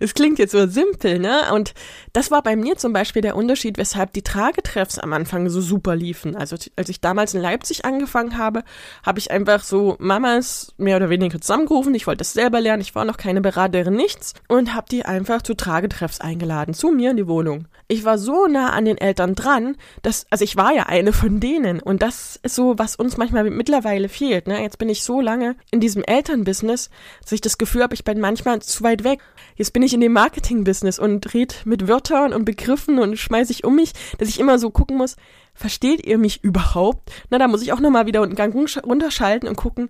Es 0.00 0.12
klingt 0.12 0.38
jetzt 0.38 0.52
so 0.52 0.66
simpel, 0.66 1.18
ne? 1.18 1.50
Und 1.50 1.72
das 2.12 2.30
war 2.30 2.42
bei 2.42 2.56
mir 2.56 2.76
zum 2.76 2.92
Beispiel 2.92 3.22
der 3.22 3.36
Unterschied, 3.36 3.78
weshalb 3.78 4.12
die 4.12 4.20
Tragetreffs 4.20 4.98
am 4.98 5.14
Anfang 5.14 5.48
so 5.48 5.62
super 5.62 5.96
liefen. 5.96 6.36
Also 6.36 6.56
als 6.76 6.90
ich 6.90 7.00
damals 7.00 7.32
in 7.32 7.40
Leipzig 7.40 7.86
angefangen 7.86 8.36
habe, 8.36 8.64
habe 9.02 9.18
ich 9.18 9.30
einfach 9.30 9.62
so 9.62 9.96
Mamas 9.98 10.74
mehr 10.76 10.96
oder 10.96 11.08
weniger 11.08 11.40
zusammengerufen. 11.40 11.94
Ich 11.94 12.06
wollte 12.06 12.20
es 12.20 12.34
selber 12.34 12.60
lernen, 12.60 12.82
ich 12.82 12.94
war 12.94 13.06
noch 13.06 13.16
keine 13.16 13.40
Beraterin, 13.40 13.96
nichts. 13.96 14.34
Und 14.46 14.74
habe 14.74 14.88
die 14.90 15.06
einfach 15.06 15.40
zu 15.40 15.54
Tragetreffs 15.54 16.20
eingeladen, 16.20 16.74
zu 16.74 16.90
mir 16.90 17.12
in 17.12 17.16
die 17.16 17.28
Wohnung. 17.28 17.66
Ich 17.88 18.04
war 18.04 18.18
so 18.18 18.46
nah 18.46 18.70
an 18.70 18.84
den 18.84 18.98
Eltern 18.98 19.34
dran, 19.34 19.76
dass, 20.02 20.26
also 20.30 20.44
ich 20.44 20.56
war 20.56 20.72
ja 20.74 20.84
eine 20.84 21.12
von 21.12 21.40
denen. 21.40 21.80
Und 21.80 22.02
das 22.02 22.38
ist 22.42 22.56
so, 22.56 22.78
was 22.78 22.96
uns 22.96 23.16
manchmal 23.16 23.48
mittlerweile 23.50 24.08
fehlt, 24.08 24.46
ne? 24.46 24.60
Jetzt 24.60 24.78
bin 24.78 24.88
ich 24.88 25.02
so 25.02 25.20
lange 25.20 25.56
in 25.70 25.80
diesem 25.80 25.93
diesem 25.94 26.04
Elternbusiness, 26.04 26.90
dass 27.22 27.32
ich 27.32 27.40
das 27.40 27.58
Gefühl 27.58 27.82
habe, 27.82 27.94
ich 27.94 28.04
bin 28.04 28.20
manchmal 28.20 28.60
zu 28.60 28.82
weit 28.82 29.04
weg. 29.04 29.20
Jetzt 29.56 29.72
bin 29.72 29.82
ich 29.82 29.94
in 29.94 30.00
dem 30.00 30.12
Marketingbusiness 30.12 30.98
und 30.98 31.32
red 31.34 31.62
mit 31.64 31.88
Wörtern 31.88 32.32
und 32.32 32.44
Begriffen 32.44 32.98
und 32.98 33.16
schmeiße 33.16 33.52
ich 33.52 33.64
um 33.64 33.76
mich, 33.76 33.92
dass 34.18 34.28
ich 34.28 34.40
immer 34.40 34.58
so 34.58 34.70
gucken 34.70 34.96
muss, 34.96 35.16
versteht 35.54 36.04
ihr 36.04 36.18
mich 36.18 36.42
überhaupt? 36.42 37.10
Na, 37.30 37.38
da 37.38 37.48
muss 37.48 37.62
ich 37.62 37.72
auch 37.72 37.80
nochmal 37.80 38.06
wieder 38.06 38.22
einen 38.22 38.34
Gang 38.34 38.54
runterschalten 38.54 39.48
und 39.48 39.56
gucken, 39.56 39.88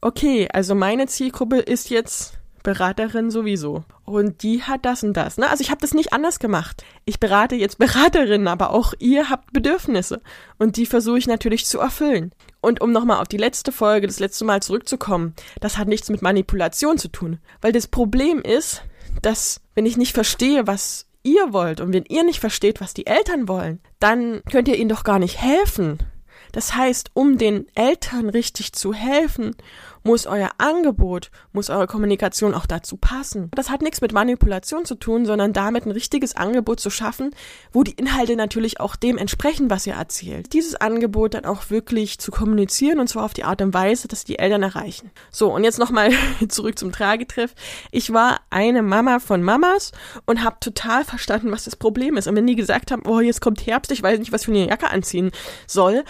okay, 0.00 0.48
also 0.52 0.74
meine 0.74 1.06
Zielgruppe 1.06 1.58
ist 1.58 1.90
jetzt 1.90 2.34
Beraterin 2.62 3.30
sowieso. 3.30 3.84
Und 4.04 4.42
die 4.42 4.62
hat 4.62 4.84
das 4.84 5.02
und 5.02 5.14
das. 5.14 5.38
Ne? 5.38 5.48
Also 5.48 5.62
ich 5.62 5.70
habe 5.70 5.80
das 5.80 5.94
nicht 5.94 6.12
anders 6.12 6.38
gemacht. 6.38 6.84
Ich 7.04 7.20
berate 7.20 7.54
jetzt 7.54 7.78
Beraterinnen, 7.78 8.48
aber 8.48 8.70
auch 8.70 8.94
ihr 8.98 9.30
habt 9.30 9.52
Bedürfnisse. 9.52 10.20
Und 10.58 10.76
die 10.76 10.86
versuche 10.86 11.18
ich 11.18 11.26
natürlich 11.26 11.66
zu 11.66 11.78
erfüllen. 11.78 12.32
Und 12.60 12.80
um 12.80 12.92
nochmal 12.92 13.20
auf 13.20 13.28
die 13.28 13.36
letzte 13.36 13.72
Folge, 13.72 14.06
das 14.06 14.20
letzte 14.20 14.44
Mal 14.44 14.62
zurückzukommen, 14.62 15.34
das 15.60 15.78
hat 15.78 15.88
nichts 15.88 16.10
mit 16.10 16.22
Manipulation 16.22 16.98
zu 16.98 17.08
tun. 17.08 17.38
Weil 17.60 17.72
das 17.72 17.88
Problem 17.88 18.40
ist, 18.40 18.82
dass 19.20 19.60
wenn 19.74 19.86
ich 19.86 19.96
nicht 19.96 20.14
verstehe, 20.14 20.66
was 20.66 21.06
ihr 21.22 21.52
wollt 21.52 21.80
und 21.80 21.92
wenn 21.92 22.04
ihr 22.04 22.24
nicht 22.24 22.40
versteht, 22.40 22.80
was 22.80 22.94
die 22.94 23.06
Eltern 23.06 23.48
wollen, 23.48 23.80
dann 24.00 24.42
könnt 24.50 24.68
ihr 24.68 24.76
ihnen 24.76 24.88
doch 24.88 25.04
gar 25.04 25.18
nicht 25.18 25.40
helfen 25.40 25.98
Das 26.52 26.74
heißt, 26.74 27.10
um 27.14 27.38
den 27.38 27.66
Eltern 27.74 28.28
richtig 28.28 28.72
zu 28.72 28.92
helfen, 28.92 29.56
muss 30.02 30.26
euer 30.26 30.50
Angebot, 30.58 31.30
muss 31.52 31.70
eure 31.70 31.86
Kommunikation 31.86 32.54
auch 32.54 32.66
dazu 32.66 32.96
passen. 32.96 33.50
Das 33.54 33.70
hat 33.70 33.82
nichts 33.82 34.00
mit 34.00 34.12
Manipulation 34.12 34.84
zu 34.84 34.94
tun, 34.94 35.26
sondern 35.26 35.52
damit 35.52 35.86
ein 35.86 35.92
richtiges 35.92 36.36
Angebot 36.36 36.80
zu 36.80 36.90
schaffen, 36.90 37.34
wo 37.72 37.82
die 37.82 37.92
Inhalte 37.92 38.36
natürlich 38.36 38.80
auch 38.80 38.96
dem 38.96 39.18
entsprechen, 39.18 39.70
was 39.70 39.86
ihr 39.86 39.94
erzählt. 39.94 40.52
Dieses 40.52 40.74
Angebot 40.74 41.34
dann 41.34 41.44
auch 41.44 41.70
wirklich 41.70 42.18
zu 42.18 42.30
kommunizieren 42.30 43.00
und 43.00 43.08
zwar 43.08 43.24
auf 43.24 43.34
die 43.34 43.44
Art 43.44 43.62
und 43.62 43.74
Weise, 43.74 44.08
dass 44.08 44.24
die 44.24 44.38
Eltern 44.38 44.62
erreichen. 44.62 45.10
So, 45.30 45.52
und 45.52 45.64
jetzt 45.64 45.78
nochmal 45.78 46.10
zurück 46.48 46.78
zum 46.78 46.92
Tragetreff. 46.92 47.54
Ich 47.90 48.12
war 48.12 48.40
eine 48.50 48.82
Mama 48.82 49.18
von 49.18 49.42
Mamas 49.42 49.92
und 50.26 50.42
habe 50.42 50.56
total 50.60 51.04
verstanden, 51.04 51.50
was 51.50 51.64
das 51.64 51.76
Problem 51.76 52.16
ist. 52.16 52.26
Und 52.26 52.36
wenn 52.36 52.46
die 52.46 52.56
gesagt 52.56 52.90
haben, 52.90 53.02
oh, 53.06 53.20
jetzt 53.20 53.40
kommt 53.40 53.66
Herbst, 53.66 53.92
ich 53.92 54.02
weiß 54.02 54.18
nicht, 54.18 54.32
was 54.32 54.44
für 54.44 54.52
eine 54.52 54.66
Jacke 54.66 54.90
anziehen 54.90 55.30
soll, 55.66 56.04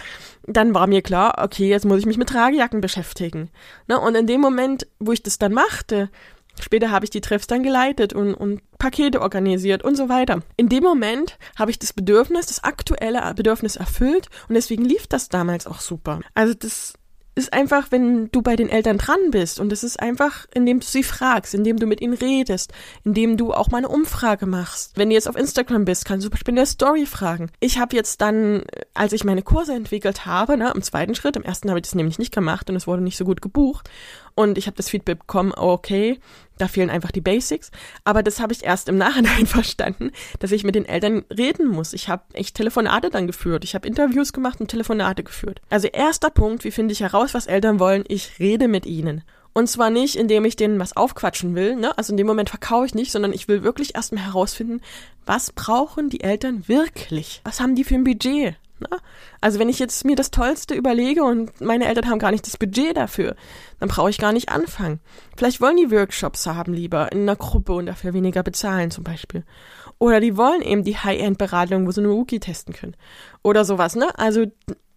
dann 0.45 0.73
war 0.73 0.87
mir 0.87 1.01
klar, 1.01 1.35
okay, 1.37 1.69
jetzt 1.69 1.85
muss 1.85 1.99
ich 1.99 2.05
mich 2.05 2.17
mit 2.17 2.29
Tragejacken 2.29 2.81
beschäftigen. 2.81 3.49
Ne? 3.87 3.99
Und 3.99 4.15
in 4.15 4.27
dem 4.27 4.41
Moment, 4.41 4.87
wo 4.99 5.11
ich 5.11 5.23
das 5.23 5.37
dann 5.37 5.53
machte, 5.53 6.09
später 6.59 6.91
habe 6.91 7.05
ich 7.05 7.09
die 7.09 7.21
Treffs 7.21 7.47
dann 7.47 7.63
geleitet 7.63 8.13
und, 8.13 8.33
und 8.33 8.61
Pakete 8.77 9.21
organisiert 9.21 9.83
und 9.83 9.95
so 9.95 10.09
weiter. 10.09 10.41
In 10.57 10.69
dem 10.69 10.83
Moment 10.83 11.37
habe 11.57 11.71
ich 11.71 11.79
das 11.79 11.93
Bedürfnis, 11.93 12.47
das 12.47 12.63
aktuelle 12.63 13.33
Bedürfnis 13.33 13.75
erfüllt 13.75 14.29
und 14.47 14.55
deswegen 14.55 14.85
lief 14.85 15.07
das 15.07 15.29
damals 15.29 15.67
auch 15.67 15.79
super. 15.79 16.19
Also 16.33 16.53
das 16.53 16.95
ist 17.35 17.53
einfach, 17.53 17.91
wenn 17.91 18.29
du 18.31 18.41
bei 18.41 18.55
den 18.55 18.69
Eltern 18.69 18.97
dran 18.97 19.31
bist 19.31 19.59
und 19.59 19.71
es 19.71 19.83
ist 19.83 19.99
einfach, 19.99 20.45
indem 20.53 20.79
du 20.79 20.85
sie 20.85 21.03
fragst, 21.03 21.53
indem 21.53 21.77
du 21.77 21.87
mit 21.87 22.01
ihnen 22.01 22.13
redest, 22.13 22.71
indem 23.03 23.37
du 23.37 23.53
auch 23.53 23.69
mal 23.71 23.79
eine 23.79 23.89
Umfrage 23.89 24.45
machst. 24.45 24.91
Wenn 24.95 25.09
du 25.09 25.15
jetzt 25.15 25.27
auf 25.27 25.35
Instagram 25.35 25.85
bist, 25.85 26.05
kannst 26.05 26.25
du 26.25 26.29
zum 26.29 26.33
Beispiel 26.33 26.51
in 26.51 26.57
der 26.57 26.65
Story 26.65 27.05
fragen. 27.05 27.49
Ich 27.59 27.79
habe 27.79 27.95
jetzt 27.95 28.21
dann, 28.21 28.63
als 28.93 29.13
ich 29.13 29.23
meine 29.23 29.41
Kurse 29.41 29.73
entwickelt 29.73 30.25
habe, 30.25 30.57
ne, 30.57 30.71
im 30.75 30.83
zweiten 30.83 31.15
Schritt, 31.15 31.35
im 31.35 31.43
ersten 31.43 31.69
habe 31.69 31.79
ich 31.79 31.83
das 31.83 31.95
nämlich 31.95 32.19
nicht 32.19 32.33
gemacht 32.33 32.69
und 32.69 32.75
es 32.75 32.87
wurde 32.87 33.01
nicht 33.01 33.17
so 33.17 33.25
gut 33.25 33.41
gebucht 33.41 33.89
und 34.35 34.57
ich 34.57 34.67
habe 34.67 34.77
das 34.77 34.89
Feedback 34.89 35.19
bekommen, 35.19 35.53
okay, 35.55 36.19
da 36.57 36.67
fehlen 36.67 36.89
einfach 36.89 37.11
die 37.11 37.21
Basics. 37.21 37.71
Aber 38.03 38.23
das 38.23 38.39
habe 38.39 38.53
ich 38.53 38.63
erst 38.63 38.89
im 38.89 38.97
Nachhinein 38.97 39.45
verstanden, 39.47 40.11
dass 40.39 40.51
ich 40.51 40.63
mit 40.63 40.75
den 40.75 40.85
Eltern 40.85 41.25
reden 41.35 41.67
muss. 41.67 41.93
Ich 41.93 42.09
habe 42.09 42.23
echt 42.33 42.55
Telefonate 42.55 43.09
dann 43.09 43.27
geführt. 43.27 43.63
Ich 43.63 43.75
habe 43.75 43.87
Interviews 43.87 44.33
gemacht 44.33 44.61
und 44.61 44.67
Telefonate 44.67 45.23
geführt. 45.23 45.61
Also 45.69 45.87
erster 45.87 46.29
Punkt, 46.29 46.63
wie 46.63 46.71
finde 46.71 46.93
ich 46.93 47.01
heraus, 47.01 47.33
was 47.33 47.47
Eltern 47.47 47.79
wollen? 47.79 48.03
Ich 48.07 48.39
rede 48.39 48.67
mit 48.67 48.85
ihnen. 48.85 49.23
Und 49.53 49.67
zwar 49.67 49.91
nicht, 49.91 50.15
indem 50.15 50.45
ich 50.45 50.55
denen 50.55 50.79
was 50.79 50.97
aufquatschen 50.97 51.53
will, 51.53 51.75
ne? 51.75 51.95
Also 51.95 52.11
in 52.11 52.17
dem 52.17 52.25
Moment 52.25 52.49
verkaufe 52.49 52.87
ich 52.87 52.95
nicht, 52.95 53.11
sondern 53.11 53.33
ich 53.33 53.47
will 53.47 53.63
wirklich 53.63 53.93
erstmal 53.93 54.25
herausfinden, 54.25 54.81
was 55.27 55.51
brauchen 55.51 56.09
die 56.09 56.21
Eltern 56.21 56.67
wirklich? 56.67 57.41
Was 57.43 57.59
haben 57.59 57.75
die 57.75 57.83
für 57.83 57.93
ein 57.93 58.03
Budget? 58.03 58.55
Ne? 58.83 58.97
Also 59.41 59.59
wenn 59.59 59.69
ich 59.69 59.79
jetzt 59.79 60.05
mir 60.05 60.15
das 60.15 60.31
Tollste 60.31 60.75
überlege 60.75 61.23
und 61.23 61.59
meine 61.61 61.87
Eltern 61.87 62.09
haben 62.09 62.19
gar 62.19 62.31
nicht 62.31 62.45
das 62.45 62.57
Budget 62.57 62.95
dafür, 62.95 63.35
dann 63.79 63.89
brauche 63.89 64.09
ich 64.09 64.17
gar 64.17 64.33
nicht 64.33 64.49
anfangen. 64.49 64.99
Vielleicht 65.35 65.61
wollen 65.61 65.77
die 65.77 65.91
Workshops 65.91 66.45
haben 66.45 66.73
lieber 66.73 67.11
in 67.11 67.21
einer 67.21 67.35
Gruppe 67.35 67.73
und 67.73 67.87
dafür 67.87 68.13
weniger 68.13 68.43
bezahlen 68.43 68.91
zum 68.91 69.03
Beispiel. 69.03 69.43
Oder 69.99 70.19
die 70.19 70.37
wollen 70.37 70.61
eben 70.61 70.83
die 70.83 70.97
High-End-Beratung, 70.97 71.87
wo 71.87 71.91
sie 71.91 72.01
nur 72.01 72.13
Rookie 72.13 72.39
testen 72.39 72.73
können. 72.73 72.95
Oder 73.41 73.65
sowas, 73.65 73.95
ne? 73.95 74.07
Also 74.17 74.45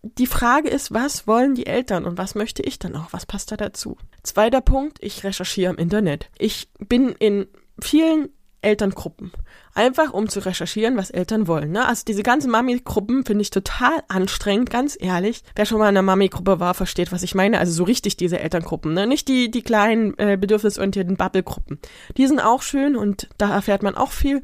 die 0.02 0.26
Frage 0.26 0.68
ist, 0.68 0.92
was 0.92 1.26
wollen 1.26 1.54
die 1.54 1.66
Eltern 1.66 2.04
und 2.04 2.18
was 2.18 2.34
möchte 2.34 2.62
ich 2.62 2.78
dann 2.78 2.94
auch? 2.96 3.12
Was 3.12 3.26
passt 3.26 3.50
da 3.52 3.56
dazu? 3.56 3.96
Zweiter 4.22 4.60
Punkt, 4.60 4.98
ich 5.00 5.24
recherchiere 5.24 5.72
im 5.72 5.78
Internet. 5.78 6.30
Ich 6.38 6.68
bin 6.78 7.10
in 7.10 7.46
vielen 7.80 8.28
Elterngruppen. 8.62 9.32
Einfach 9.76 10.14
um 10.14 10.26
zu 10.26 10.40
recherchieren, 10.40 10.96
was 10.96 11.10
Eltern 11.10 11.46
wollen. 11.48 11.70
Ne? 11.70 11.86
Also 11.86 12.02
diese 12.08 12.22
ganzen 12.22 12.50
Mami-Gruppen 12.50 13.26
finde 13.26 13.42
ich 13.42 13.50
total 13.50 14.02
anstrengend, 14.08 14.70
ganz 14.70 14.96
ehrlich. 14.98 15.42
Wer 15.54 15.66
schon 15.66 15.78
mal 15.78 15.84
in 15.84 15.98
einer 15.98 16.02
Mami-Gruppe 16.02 16.60
war, 16.60 16.72
versteht, 16.72 17.12
was 17.12 17.22
ich 17.22 17.34
meine. 17.34 17.58
Also 17.58 17.72
so 17.72 17.84
richtig 17.84 18.16
diese 18.16 18.40
Elterngruppen. 18.40 18.94
Ne? 18.94 19.06
Nicht 19.06 19.28
die, 19.28 19.50
die 19.50 19.60
kleinen 19.60 20.18
äh, 20.18 20.38
bedürfnisorientierten 20.40 21.18
Bubble-Gruppen. 21.18 21.78
Die 22.16 22.26
sind 22.26 22.40
auch 22.40 22.62
schön 22.62 22.96
und 22.96 23.28
da 23.36 23.52
erfährt 23.52 23.82
man 23.82 23.96
auch 23.96 24.12
viel. 24.12 24.40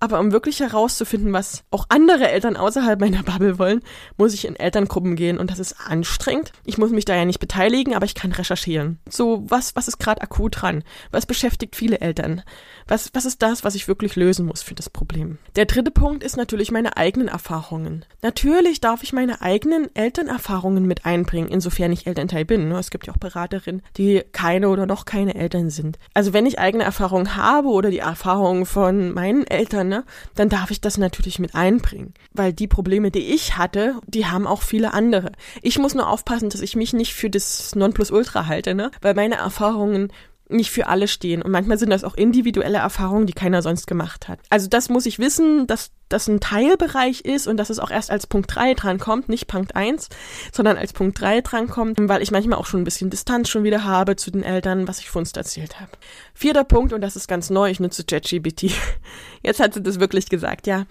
Aber 0.00 0.20
um 0.20 0.32
wirklich 0.32 0.60
herauszufinden, 0.60 1.32
was 1.32 1.64
auch 1.70 1.86
andere 1.88 2.28
Eltern 2.28 2.58
außerhalb 2.58 3.00
meiner 3.00 3.22
Bubble 3.22 3.58
wollen, 3.58 3.80
muss 4.18 4.34
ich 4.34 4.44
in 4.44 4.54
Elterngruppen 4.54 5.16
gehen 5.16 5.38
und 5.38 5.50
das 5.50 5.60
ist 5.60 5.80
anstrengend. 5.80 6.52
Ich 6.66 6.76
muss 6.76 6.90
mich 6.90 7.06
da 7.06 7.16
ja 7.16 7.24
nicht 7.24 7.40
beteiligen, 7.40 7.94
aber 7.94 8.04
ich 8.04 8.14
kann 8.14 8.32
recherchieren. 8.32 8.98
So, 9.08 9.44
was, 9.48 9.74
was 9.76 9.88
ist 9.88 9.96
gerade 9.96 10.20
akut 10.20 10.60
dran? 10.60 10.84
Was 11.10 11.24
beschäftigt 11.24 11.74
viele 11.74 12.02
Eltern? 12.02 12.42
Was, 12.86 13.08
was 13.14 13.24
ist 13.24 13.40
das, 13.40 13.64
was 13.64 13.74
ich 13.76 13.88
wirklich 13.88 14.14
lösen 14.14 14.44
muss 14.44 14.62
für 14.74 14.76
das 14.76 14.90
Problem? 14.90 15.38
Der 15.56 15.66
dritte 15.66 15.90
Punkt 15.90 16.24
ist 16.24 16.36
natürlich 16.36 16.72
meine 16.72 16.96
eigenen 16.96 17.28
Erfahrungen. 17.28 18.04
Natürlich 18.22 18.80
darf 18.80 19.02
ich 19.02 19.12
meine 19.12 19.40
eigenen 19.40 19.94
Elternerfahrungen 19.94 20.84
mit 20.84 21.06
einbringen, 21.06 21.48
insofern 21.48 21.92
ich 21.92 22.06
Elternteil 22.06 22.44
bin. 22.44 22.72
Es 22.72 22.90
gibt 22.90 23.06
ja 23.06 23.12
auch 23.12 23.18
Beraterinnen, 23.18 23.82
die 23.96 24.22
keine 24.32 24.68
oder 24.68 24.86
noch 24.86 25.04
keine 25.04 25.36
Eltern 25.36 25.70
sind. 25.70 25.98
Also 26.12 26.32
wenn 26.32 26.46
ich 26.46 26.58
eigene 26.58 26.84
Erfahrungen 26.84 27.36
habe 27.36 27.68
oder 27.68 27.90
die 27.90 27.98
Erfahrungen 27.98 28.66
von 28.66 29.12
meinen 29.12 29.46
Eltern, 29.46 29.88
ne, 29.88 30.04
dann 30.34 30.48
darf 30.48 30.70
ich 30.70 30.80
das 30.80 30.98
natürlich 30.98 31.38
mit 31.38 31.54
einbringen. 31.54 32.14
Weil 32.32 32.52
die 32.52 32.66
Probleme, 32.66 33.10
die 33.10 33.32
ich 33.34 33.56
hatte, 33.56 33.94
die 34.06 34.26
haben 34.26 34.46
auch 34.46 34.62
viele 34.62 34.92
andere. 34.92 35.32
Ich 35.62 35.78
muss 35.78 35.94
nur 35.94 36.08
aufpassen, 36.08 36.50
dass 36.50 36.60
ich 36.60 36.74
mich 36.74 36.92
nicht 36.92 37.14
für 37.14 37.30
das 37.30 37.74
Nonplusultra 37.74 38.46
halte, 38.46 38.74
ne? 38.74 38.90
Weil 39.00 39.14
meine 39.14 39.36
Erfahrungen 39.36 40.12
nicht 40.48 40.70
für 40.70 40.86
alle 40.86 41.08
stehen. 41.08 41.42
Und 41.42 41.50
manchmal 41.50 41.78
sind 41.78 41.90
das 41.90 42.04
auch 42.04 42.14
individuelle 42.14 42.78
Erfahrungen, 42.78 43.26
die 43.26 43.32
keiner 43.32 43.62
sonst 43.62 43.86
gemacht 43.86 44.28
hat. 44.28 44.40
Also 44.50 44.68
das 44.68 44.88
muss 44.88 45.06
ich 45.06 45.18
wissen, 45.18 45.66
dass 45.66 45.90
das 46.08 46.28
ein 46.28 46.38
Teilbereich 46.38 47.22
ist 47.22 47.46
und 47.46 47.56
dass 47.56 47.70
es 47.70 47.78
auch 47.78 47.90
erst 47.90 48.10
als 48.10 48.26
Punkt 48.26 48.54
3 48.54 48.74
drankommt, 48.74 49.28
nicht 49.28 49.46
Punkt 49.46 49.74
1, 49.74 50.08
sondern 50.52 50.76
als 50.76 50.92
Punkt 50.92 51.20
3 51.20 51.40
drankommt, 51.40 51.96
weil 51.98 52.22
ich 52.22 52.30
manchmal 52.30 52.58
auch 52.58 52.66
schon 52.66 52.82
ein 52.82 52.84
bisschen 52.84 53.10
Distanz 53.10 53.48
schon 53.48 53.64
wieder 53.64 53.84
habe 53.84 54.16
zu 54.16 54.30
den 54.30 54.42
Eltern, 54.42 54.86
was 54.86 54.98
ich 54.98 55.10
von 55.10 55.20
uns 55.20 55.32
erzählt 55.32 55.80
habe. 55.80 55.90
Vierter 56.34 56.64
Punkt, 56.64 56.92
und 56.92 57.00
das 57.00 57.16
ist 57.16 57.26
ganz 57.26 57.50
neu, 57.50 57.70
ich 57.70 57.80
nutze 57.80 58.04
ChatGBT. 58.04 58.72
Jetzt 59.42 59.60
hat 59.60 59.74
sie 59.74 59.82
das 59.82 59.98
wirklich 59.98 60.28
gesagt, 60.28 60.66
ja. 60.66 60.86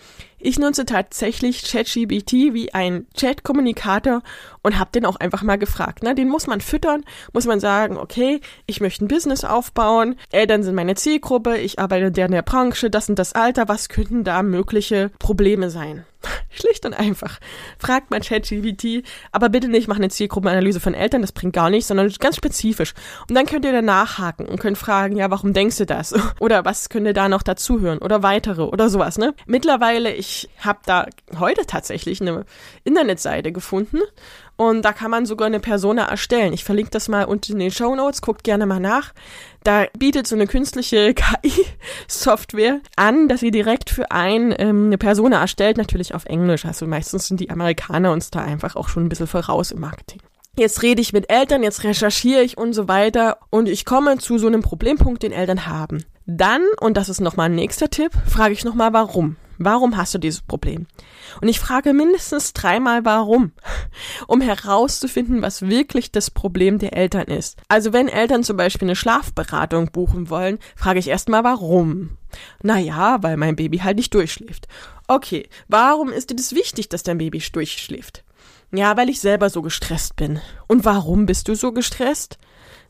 Ich 0.45 0.59
nutze 0.59 0.85
tatsächlich 0.85 1.63
ChatGBT 1.63 2.53
wie 2.53 2.73
ein 2.73 3.07
Chat-Kommunikator 3.15 4.21
und 4.62 4.77
habe 4.77 4.91
den 4.91 5.05
auch 5.05 5.15
einfach 5.15 5.41
mal 5.41 5.57
gefragt. 5.57 6.03
Ne? 6.03 6.15
Den 6.15 6.27
muss 6.27 6.47
man 6.47 6.59
füttern, 6.59 7.05
muss 7.31 7.45
man 7.45 7.62
sagen, 7.62 7.95
okay, 7.95 8.41
ich 8.65 8.81
möchte 8.81 9.05
ein 9.05 9.07
Business 9.07 9.45
aufbauen, 9.45 10.15
Eltern 10.33 10.62
sind 10.63 10.75
meine 10.75 10.95
Zielgruppe, 10.95 11.57
ich 11.59 11.79
arbeite 11.79 12.07
in 12.07 12.31
der 12.33 12.41
Branche, 12.41 12.89
das 12.89 13.07
und 13.07 13.17
das 13.17 13.31
Alter, 13.31 13.69
was 13.69 13.88
könnten 13.88 14.25
da 14.25 14.43
mögliche 14.43 15.12
Probleme 15.17 15.69
sein? 15.69 16.05
Schlicht 16.50 16.86
und 16.86 16.94
einfach. 16.94 17.39
Fragt 17.77 18.12
mein 18.12 18.22
ChatGPT, 18.22 19.06
aber 19.32 19.50
bitte 19.50 19.68
nicht 19.68 19.88
mach 19.88 19.98
eine 19.98 20.10
Zielgruppenanalyse 20.10 20.80
von 20.80 20.94
Eltern, 20.94 21.22
das 21.22 21.32
bringt 21.32 21.53
gar 21.53 21.70
nichts, 21.70 21.88
sondern 21.88 22.12
ganz 22.20 22.36
spezifisch. 22.36 22.94
Und 23.30 23.36
dann 23.36 23.46
könnt 23.46 23.65
ihr 23.65 23.72
dann 23.72 23.86
nachhaken 23.86 24.46
und 24.46 24.60
könnt 24.60 24.77
fragen, 24.77 25.15
ja, 25.15 25.30
warum 25.32 25.53
denkst 25.53 25.77
du 25.77 25.86
das? 25.86 26.13
Oder 26.39 26.65
was 26.65 26.89
könnt 26.89 27.08
ihr 27.08 27.13
da 27.13 27.30
noch 27.30 27.44
dazuhören? 27.44 28.00
Oder 28.00 28.24
weitere 28.24 28.63
oder 28.63 28.89
sowas, 28.89 29.18
ne? 29.18 29.34
Mittlerweile, 29.46 30.13
ich 30.13 30.50
habe 30.60 30.80
da 30.86 31.08
heute 31.39 31.65
tatsächlich 31.65 32.22
eine 32.22 32.46
Internetseite 32.84 33.51
gefunden 33.51 34.00
und 34.55 34.83
da 34.83 34.93
kann 34.93 35.12
man 35.12 35.25
sogar 35.25 35.48
eine 35.48 35.60
Persona 35.60 36.05
erstellen. 36.05 36.53
Ich 36.53 36.63
verlinke 36.63 36.91
das 36.91 37.10
mal 37.10 37.25
unten 37.25 37.53
in 37.53 37.60
den 37.60 37.72
Show 37.72 37.95
Notes, 37.95 38.22
guckt 38.22 38.43
gerne 38.43 38.65
mal 38.65 38.79
nach. 38.79 39.13
Da 39.63 39.86
bietet 39.98 40.27
so 40.27 40.36
eine 40.36 40.48
künstliche 40.48 41.13
KI-Software 41.15 42.81
an, 42.95 43.27
dass 43.27 43.39
sie 43.39 43.51
direkt 43.51 43.89
für 43.89 44.12
einen 44.12 44.53
ähm, 44.57 44.86
eine 44.88 44.98
Persona 44.98 45.39
erstellt, 45.39 45.77
natürlich 45.77 46.13
auf 46.13 46.25
Englisch. 46.25 46.65
Also 46.65 46.86
meistens 46.86 47.27
sind 47.27 47.39
die 47.39 47.50
Amerikaner 47.50 48.12
uns 48.12 48.29
da 48.29 48.41
einfach 48.41 48.75
auch 48.75 48.89
schon 48.89 49.05
ein 49.05 49.10
bisschen 49.10 49.27
voraus 49.27 49.72
im 49.72 49.79
Marketing. 49.79 50.22
Jetzt 50.55 50.83
rede 50.83 51.01
ich 51.01 51.13
mit 51.13 51.31
Eltern, 51.31 51.63
jetzt 51.63 51.83
recherchiere 51.83 52.43
ich 52.43 52.60
und 52.60 52.74
so 52.74 52.88
weiter 52.88 53.39
und 53.50 53.67
ich 53.67 53.86
komme 53.86 54.19
zu 54.19 54.38
so 54.38 54.45
einem 54.45 54.62
Problempunkt, 54.62 55.24
den 55.24 55.31
Eltern 55.31 55.65
haben. 55.65 56.05
Dann, 56.25 56.62
und 56.80 56.96
das 56.96 57.10
ist 57.10 57.22
nochmal 57.22 57.50
ein 57.50 57.56
nächster 57.56 57.89
Tipp, 57.89 58.12
frage 58.25 58.53
ich 58.53 58.63
nochmal, 58.63 58.94
warum? 58.94 59.36
Warum 59.60 59.98
hast 59.98 60.13
du 60.13 60.18
dieses 60.18 60.42
Problem? 60.42 60.88
Und 61.42 61.48
ich 61.48 61.60
frage 61.60 61.94
mindestens 61.94 62.53
dreimal 62.53 63.06
warum, 63.06 63.51
um 64.27 64.42
herauszufinden, 64.42 65.42
was 65.42 65.62
wirklich 65.62 66.12
das 66.12 66.32
Problem 66.32 66.80
der 66.80 66.94
Eltern 66.94 67.27
ist. 67.27 67.58
Also 67.68 67.94
wenn 67.94 68.08
Eltern 68.08 68.44
zum 68.44 68.58
Beispiel 68.58 68.88
eine 68.88 68.96
Schlafberatung 68.96 69.92
buchen 69.92 70.30
wollen, 70.30 70.60
frage 70.75 71.00
ich 71.00 71.08
erstmal 71.08 71.44
warum. 71.44 72.18
Naja, 72.62 73.22
weil 73.22 73.38
mein 73.38 73.56
Baby 73.56 73.80
halt 73.80 73.98
nicht 73.98 74.13
durchschläft. 74.13 74.68
Okay, 75.08 75.48
warum 75.68 76.10
ist 76.10 76.30
dir 76.30 76.36
das 76.36 76.53
wichtig, 76.53 76.89
dass 76.89 77.03
dein 77.03 77.20
Baby 77.20 77.42
durchschläft? 77.51 78.24
Ja, 78.72 78.98
weil 78.98 79.10
ich 79.10 79.20
selber 79.20 79.51
so 79.51 79.62
gestresst 79.62 80.15
bin. 80.15 80.42
Und 80.68 80.84
warum 80.84 81.27
bist 81.27 81.48
du 81.48 81.56
so 81.56 81.72
gestresst? 81.74 82.39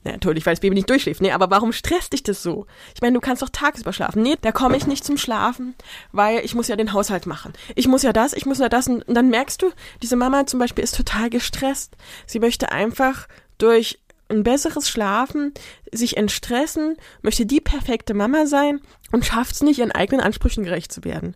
Na, 0.03 0.11
natürlich, 0.11 0.45
weil 0.45 0.53
das 0.53 0.59
Baby 0.59 0.75
nicht 0.75 0.89
durchschläft. 0.89 1.21
Nee, 1.21 1.31
aber 1.31 1.49
warum 1.49 1.71
stresst 1.71 2.13
dich 2.13 2.23
das 2.23 2.43
so? 2.43 2.65
Ich 2.93 3.01
meine, 3.01 3.13
du 3.13 3.21
kannst 3.21 3.41
doch 3.41 3.49
tagsüber 3.49 3.93
schlafen. 3.93 4.21
Nee, 4.21 4.35
da 4.41 4.51
komme 4.51 4.75
ich 4.75 4.85
nicht 4.85 5.03
zum 5.05 5.17
Schlafen, 5.17 5.75
weil 6.11 6.43
ich 6.43 6.55
muss 6.55 6.67
ja 6.67 6.75
den 6.75 6.93
Haushalt 6.93 7.25
machen. 7.25 7.53
Ich 7.75 7.87
muss 7.87 8.03
ja 8.03 8.11
das, 8.11 8.33
ich 8.33 8.45
muss 8.45 8.59
ja 8.59 8.69
das. 8.69 8.87
Und 8.87 9.03
dann 9.07 9.29
merkst 9.29 9.61
du, 9.61 9.71
diese 10.01 10.15
Mama 10.15 10.45
zum 10.45 10.59
Beispiel 10.59 10.83
ist 10.83 10.97
total 10.97 11.29
gestresst. 11.29 11.95
Sie 12.25 12.39
möchte 12.39 12.71
einfach 12.71 13.27
durch 13.57 13.99
ein 14.29 14.43
besseres 14.43 14.89
Schlafen, 14.89 15.53
sich 15.91 16.17
entstressen, 16.17 16.97
möchte 17.21 17.45
die 17.45 17.61
perfekte 17.61 18.13
Mama 18.13 18.45
sein 18.45 18.81
und 19.11 19.25
schafft 19.25 19.53
es 19.53 19.61
nicht, 19.61 19.79
ihren 19.79 19.91
eigenen 19.91 20.21
Ansprüchen 20.21 20.63
gerecht 20.63 20.91
zu 20.91 21.03
werden. 21.03 21.35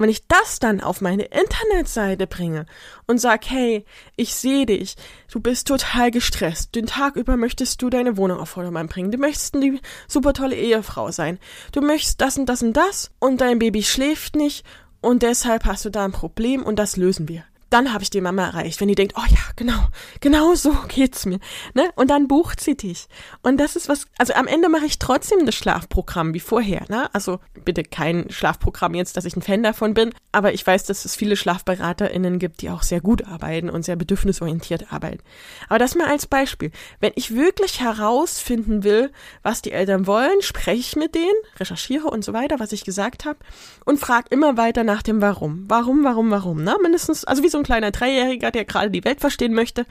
Wenn 0.00 0.08
ich 0.08 0.26
das 0.28 0.60
dann 0.60 0.80
auf 0.80 1.02
meine 1.02 1.24
Internetseite 1.24 2.26
bringe 2.26 2.64
und 3.06 3.20
sag, 3.20 3.44
hey, 3.50 3.84
ich 4.16 4.34
sehe 4.34 4.64
dich, 4.64 4.96
du 5.30 5.40
bist 5.40 5.68
total 5.68 6.10
gestresst, 6.10 6.74
den 6.74 6.86
Tag 6.86 7.16
über 7.16 7.36
möchtest 7.36 7.82
du 7.82 7.90
deine 7.90 8.16
Wohnung 8.16 8.38
auf 8.38 8.48
Vordermann 8.48 8.88
bringen, 8.88 9.10
du 9.10 9.18
möchtest 9.18 9.54
eine 9.54 9.78
super 10.08 10.32
tolle 10.32 10.56
Ehefrau 10.56 11.10
sein, 11.10 11.38
du 11.72 11.82
möchtest 11.82 12.22
das 12.22 12.38
und 12.38 12.46
das 12.46 12.62
und 12.62 12.72
das 12.72 13.10
und 13.18 13.42
dein 13.42 13.58
Baby 13.58 13.82
schläft 13.82 14.36
nicht 14.36 14.64
und 15.02 15.22
deshalb 15.22 15.66
hast 15.66 15.84
du 15.84 15.90
da 15.90 16.06
ein 16.06 16.12
Problem 16.12 16.62
und 16.62 16.78
das 16.78 16.96
lösen 16.96 17.28
wir 17.28 17.44
dann 17.70 17.92
habe 17.92 18.02
ich 18.02 18.10
die 18.10 18.20
Mama 18.20 18.46
erreicht, 18.46 18.80
wenn 18.80 18.88
die 18.88 18.96
denkt, 18.96 19.14
oh 19.16 19.24
ja, 19.28 19.38
genau, 19.56 19.86
genau 20.20 20.54
so 20.54 20.74
geht's 20.88 21.24
mir, 21.24 21.38
ne? 21.74 21.90
Und 21.94 22.10
dann 22.10 22.26
bucht 22.26 22.60
sie 22.60 22.76
dich. 22.76 23.06
Und 23.42 23.58
das 23.58 23.76
ist 23.76 23.88
was, 23.88 24.06
also 24.18 24.34
am 24.34 24.48
Ende 24.48 24.68
mache 24.68 24.86
ich 24.86 24.98
trotzdem 24.98 25.46
das 25.46 25.54
Schlafprogramm 25.54 26.34
wie 26.34 26.40
vorher, 26.40 26.84
ne? 26.88 27.08
Also 27.14 27.38
bitte 27.64 27.84
kein 27.84 28.28
Schlafprogramm 28.28 28.94
jetzt, 28.94 29.16
dass 29.16 29.24
ich 29.24 29.36
ein 29.36 29.42
Fan 29.42 29.62
davon 29.62 29.94
bin, 29.94 30.10
aber 30.32 30.52
ich 30.52 30.66
weiß, 30.66 30.84
dass 30.84 31.04
es 31.04 31.14
viele 31.14 31.36
SchlafberaterInnen 31.36 32.40
gibt, 32.40 32.62
die 32.62 32.70
auch 32.70 32.82
sehr 32.82 33.00
gut 33.00 33.24
arbeiten 33.26 33.70
und 33.70 33.84
sehr 33.84 33.96
bedürfnisorientiert 33.96 34.92
arbeiten. 34.92 35.22
Aber 35.68 35.78
das 35.78 35.94
mal 35.94 36.08
als 36.08 36.26
Beispiel. 36.26 36.72
Wenn 36.98 37.12
ich 37.14 37.34
wirklich 37.34 37.80
herausfinden 37.80 38.82
will, 38.82 39.12
was 39.42 39.62
die 39.62 39.72
Eltern 39.72 40.08
wollen, 40.08 40.42
spreche 40.42 40.80
ich 40.80 40.96
mit 40.96 41.14
denen, 41.14 41.28
recherchiere 41.58 42.08
und 42.08 42.24
so 42.24 42.32
weiter, 42.32 42.58
was 42.58 42.72
ich 42.72 42.84
gesagt 42.84 43.24
habe 43.24 43.38
und 43.84 44.00
frage 44.00 44.26
immer 44.30 44.56
weiter 44.56 44.82
nach 44.82 45.02
dem 45.02 45.20
Warum. 45.20 45.66
Warum, 45.68 46.02
warum, 46.02 46.30
warum, 46.30 46.64
ne? 46.64 46.76
Mindestens, 46.82 47.24
also 47.24 47.42
wie 47.42 47.48
so 47.48 47.59
ein 47.60 47.64
kleiner 47.64 47.90
Dreijähriger, 47.90 48.50
der 48.50 48.64
gerade 48.64 48.90
die 48.90 49.04
Welt 49.04 49.20
verstehen 49.20 49.54
möchte, 49.54 49.86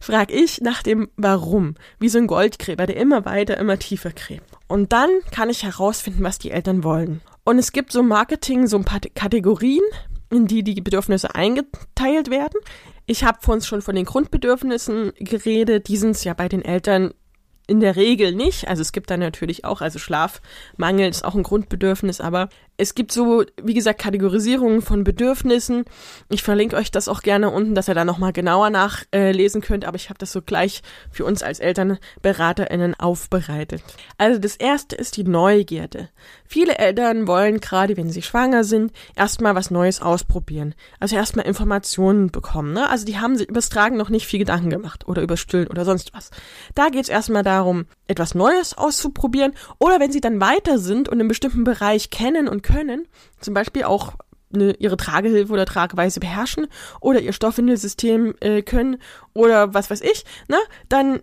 frage 0.00 0.34
ich 0.34 0.60
nach 0.60 0.82
dem 0.82 1.08
Warum, 1.16 1.74
wie 1.98 2.08
so 2.08 2.18
ein 2.18 2.26
Goldgräber, 2.26 2.86
der 2.86 2.96
immer 2.96 3.24
weiter, 3.24 3.56
immer 3.56 3.78
tiefer 3.78 4.10
gräbt. 4.10 4.46
Und 4.68 4.92
dann 4.92 5.10
kann 5.32 5.50
ich 5.50 5.64
herausfinden, 5.64 6.22
was 6.22 6.38
die 6.38 6.50
Eltern 6.50 6.84
wollen. 6.84 7.20
Und 7.44 7.58
es 7.58 7.72
gibt 7.72 7.92
so 7.92 8.02
Marketing, 8.02 8.66
so 8.66 8.76
ein 8.76 8.84
paar 8.84 9.00
Kategorien, 9.14 9.82
in 10.30 10.46
die 10.46 10.62
die 10.62 10.80
Bedürfnisse 10.80 11.34
eingeteilt 11.34 12.30
werden. 12.30 12.60
Ich 13.06 13.22
habe 13.22 13.38
vor 13.40 13.54
uns 13.54 13.66
schon 13.66 13.82
von 13.82 13.94
den 13.94 14.04
Grundbedürfnissen 14.04 15.12
geredet. 15.18 15.88
Die 15.88 15.96
sind 15.96 16.22
ja 16.24 16.34
bei 16.34 16.48
den 16.48 16.64
Eltern 16.64 17.14
in 17.68 17.80
der 17.80 17.96
Regel 17.96 18.34
nicht. 18.34 18.68
Also 18.68 18.82
es 18.82 18.92
gibt 18.92 19.10
da 19.10 19.16
natürlich 19.16 19.64
auch, 19.64 19.80
also 19.80 19.98
Schlafmangel 19.98 21.08
ist 21.08 21.24
auch 21.24 21.34
ein 21.34 21.42
Grundbedürfnis, 21.42 22.20
aber 22.20 22.48
es 22.78 22.94
gibt 22.94 23.10
so, 23.12 23.44
wie 23.62 23.74
gesagt, 23.74 24.00
Kategorisierungen 24.00 24.82
von 24.82 25.02
Bedürfnissen. 25.02 25.84
Ich 26.28 26.42
verlinke 26.42 26.76
euch 26.76 26.90
das 26.90 27.08
auch 27.08 27.22
gerne 27.22 27.50
unten, 27.50 27.74
dass 27.74 27.88
ihr 27.88 27.94
da 27.94 28.04
nochmal 28.04 28.32
genauer 28.32 28.70
nachlesen 28.70 29.62
äh, 29.62 29.64
könnt, 29.64 29.84
aber 29.84 29.96
ich 29.96 30.10
habe 30.10 30.18
das 30.18 30.32
so 30.32 30.42
gleich 30.42 30.82
für 31.10 31.24
uns 31.24 31.42
als 31.42 31.58
ElternberaterInnen 31.60 32.94
aufbereitet. 32.94 33.82
Also 34.18 34.38
das 34.38 34.56
erste 34.56 34.96
ist 34.96 35.16
die 35.16 35.24
Neugierde. 35.24 36.10
Viele 36.46 36.76
Eltern 36.76 37.26
wollen 37.26 37.60
gerade, 37.60 37.96
wenn 37.96 38.10
sie 38.10 38.22
schwanger 38.22 38.62
sind, 38.62 38.92
erstmal 39.14 39.54
was 39.54 39.70
Neues 39.70 40.02
ausprobieren. 40.02 40.74
Also 41.00 41.16
erstmal 41.16 41.46
Informationen 41.46 42.30
bekommen. 42.30 42.72
Ne? 42.72 42.88
Also 42.90 43.06
die 43.06 43.18
haben 43.18 43.36
sich 43.36 43.48
übers 43.48 43.70
Tragen 43.70 43.96
noch 43.96 44.10
nicht 44.10 44.26
viel 44.26 44.38
Gedanken 44.38 44.70
gemacht 44.70 45.08
oder 45.08 45.22
über 45.22 45.36
Stillen 45.36 45.68
oder 45.68 45.84
sonst 45.84 46.12
was. 46.14 46.30
Da 46.74 46.90
geht's 46.90 47.08
erstmal 47.08 47.42
darum, 47.42 47.86
etwas 48.06 48.34
Neues 48.34 48.76
auszuprobieren 48.76 49.54
oder 49.78 49.98
wenn 49.98 50.12
sie 50.12 50.20
dann 50.20 50.40
weiter 50.40 50.78
sind 50.78 51.08
und 51.08 51.18
einen 51.18 51.28
bestimmten 51.28 51.64
Bereich 51.64 52.10
kennen 52.10 52.48
und 52.48 52.65
können, 52.66 53.06
zum 53.40 53.54
Beispiel 53.54 53.84
auch 53.84 54.14
eine, 54.54 54.72
ihre 54.74 54.96
Tragehilfe 54.96 55.52
oder 55.52 55.66
Trageweise 55.66 56.20
beherrschen 56.20 56.66
oder 57.00 57.20
ihr 57.20 57.32
Stoffwindelsystem 57.32 58.34
äh, 58.40 58.62
können 58.62 58.98
oder 59.34 59.74
was 59.74 59.90
weiß 59.90 60.00
ich, 60.02 60.24
ne, 60.48 60.58
dann 60.88 61.20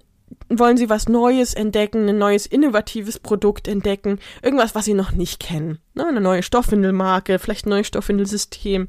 wollen 0.49 0.77
sie 0.77 0.89
was 0.89 1.07
Neues 1.07 1.53
entdecken, 1.53 2.09
ein 2.09 2.17
neues 2.17 2.45
innovatives 2.45 3.19
Produkt 3.19 3.67
entdecken, 3.67 4.19
irgendwas, 4.41 4.75
was 4.75 4.85
sie 4.85 4.93
noch 4.93 5.11
nicht 5.11 5.39
kennen, 5.39 5.79
ne, 5.93 6.07
eine 6.07 6.21
neue 6.21 6.43
Stoffwindelmarke, 6.43 7.39
vielleicht 7.39 7.65
ein 7.65 7.69
neues 7.71 7.87
Stoffwindelsystem. 7.87 8.87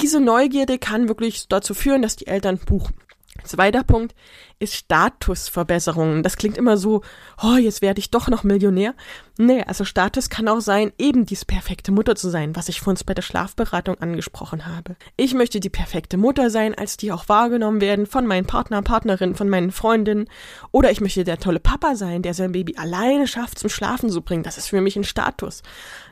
Diese 0.00 0.20
Neugierde 0.20 0.78
kann 0.78 1.08
wirklich 1.08 1.48
dazu 1.48 1.72
führen, 1.74 2.02
dass 2.02 2.16
die 2.16 2.26
Eltern 2.26 2.58
buchen. 2.58 2.94
Zweiter 3.42 3.82
Punkt 3.82 4.14
ist 4.58 4.74
Statusverbesserungen. 4.74 6.22
Das 6.22 6.36
klingt 6.36 6.56
immer 6.56 6.76
so, 6.76 7.02
oh, 7.42 7.56
jetzt 7.56 7.82
werde 7.82 7.98
ich 7.98 8.10
doch 8.10 8.28
noch 8.28 8.44
Millionär. 8.44 8.94
Nee, 9.36 9.64
also 9.64 9.84
Status 9.84 10.30
kann 10.30 10.46
auch 10.46 10.60
sein, 10.60 10.92
eben 10.96 11.26
diese 11.26 11.44
perfekte 11.44 11.90
Mutter 11.90 12.14
zu 12.14 12.30
sein, 12.30 12.54
was 12.54 12.68
ich 12.68 12.80
vor 12.80 12.92
uns 12.92 13.02
bei 13.02 13.12
der 13.12 13.22
Schlafberatung 13.22 13.98
angesprochen 13.98 14.66
habe. 14.66 14.96
Ich 15.16 15.34
möchte 15.34 15.58
die 15.58 15.70
perfekte 15.70 16.16
Mutter 16.16 16.50
sein, 16.50 16.74
als 16.74 16.96
die 16.96 17.10
auch 17.10 17.28
wahrgenommen 17.28 17.80
werden 17.80 18.06
von 18.06 18.26
meinen 18.26 18.46
Partner, 18.46 18.80
Partnerinnen, 18.80 19.34
von 19.34 19.48
meinen 19.48 19.72
Freundinnen. 19.72 20.28
Oder 20.70 20.92
ich 20.92 21.00
möchte 21.00 21.24
der 21.24 21.38
tolle 21.38 21.60
Papa 21.60 21.96
sein, 21.96 22.22
der 22.22 22.32
sein 22.32 22.52
Baby 22.52 22.76
alleine 22.76 23.26
schafft, 23.26 23.58
zum 23.58 23.68
Schlafen 23.68 24.08
zu 24.08 24.22
bringen. 24.22 24.44
Das 24.44 24.56
ist 24.56 24.68
für 24.68 24.80
mich 24.80 24.96
ein 24.96 25.04
Status. 25.04 25.62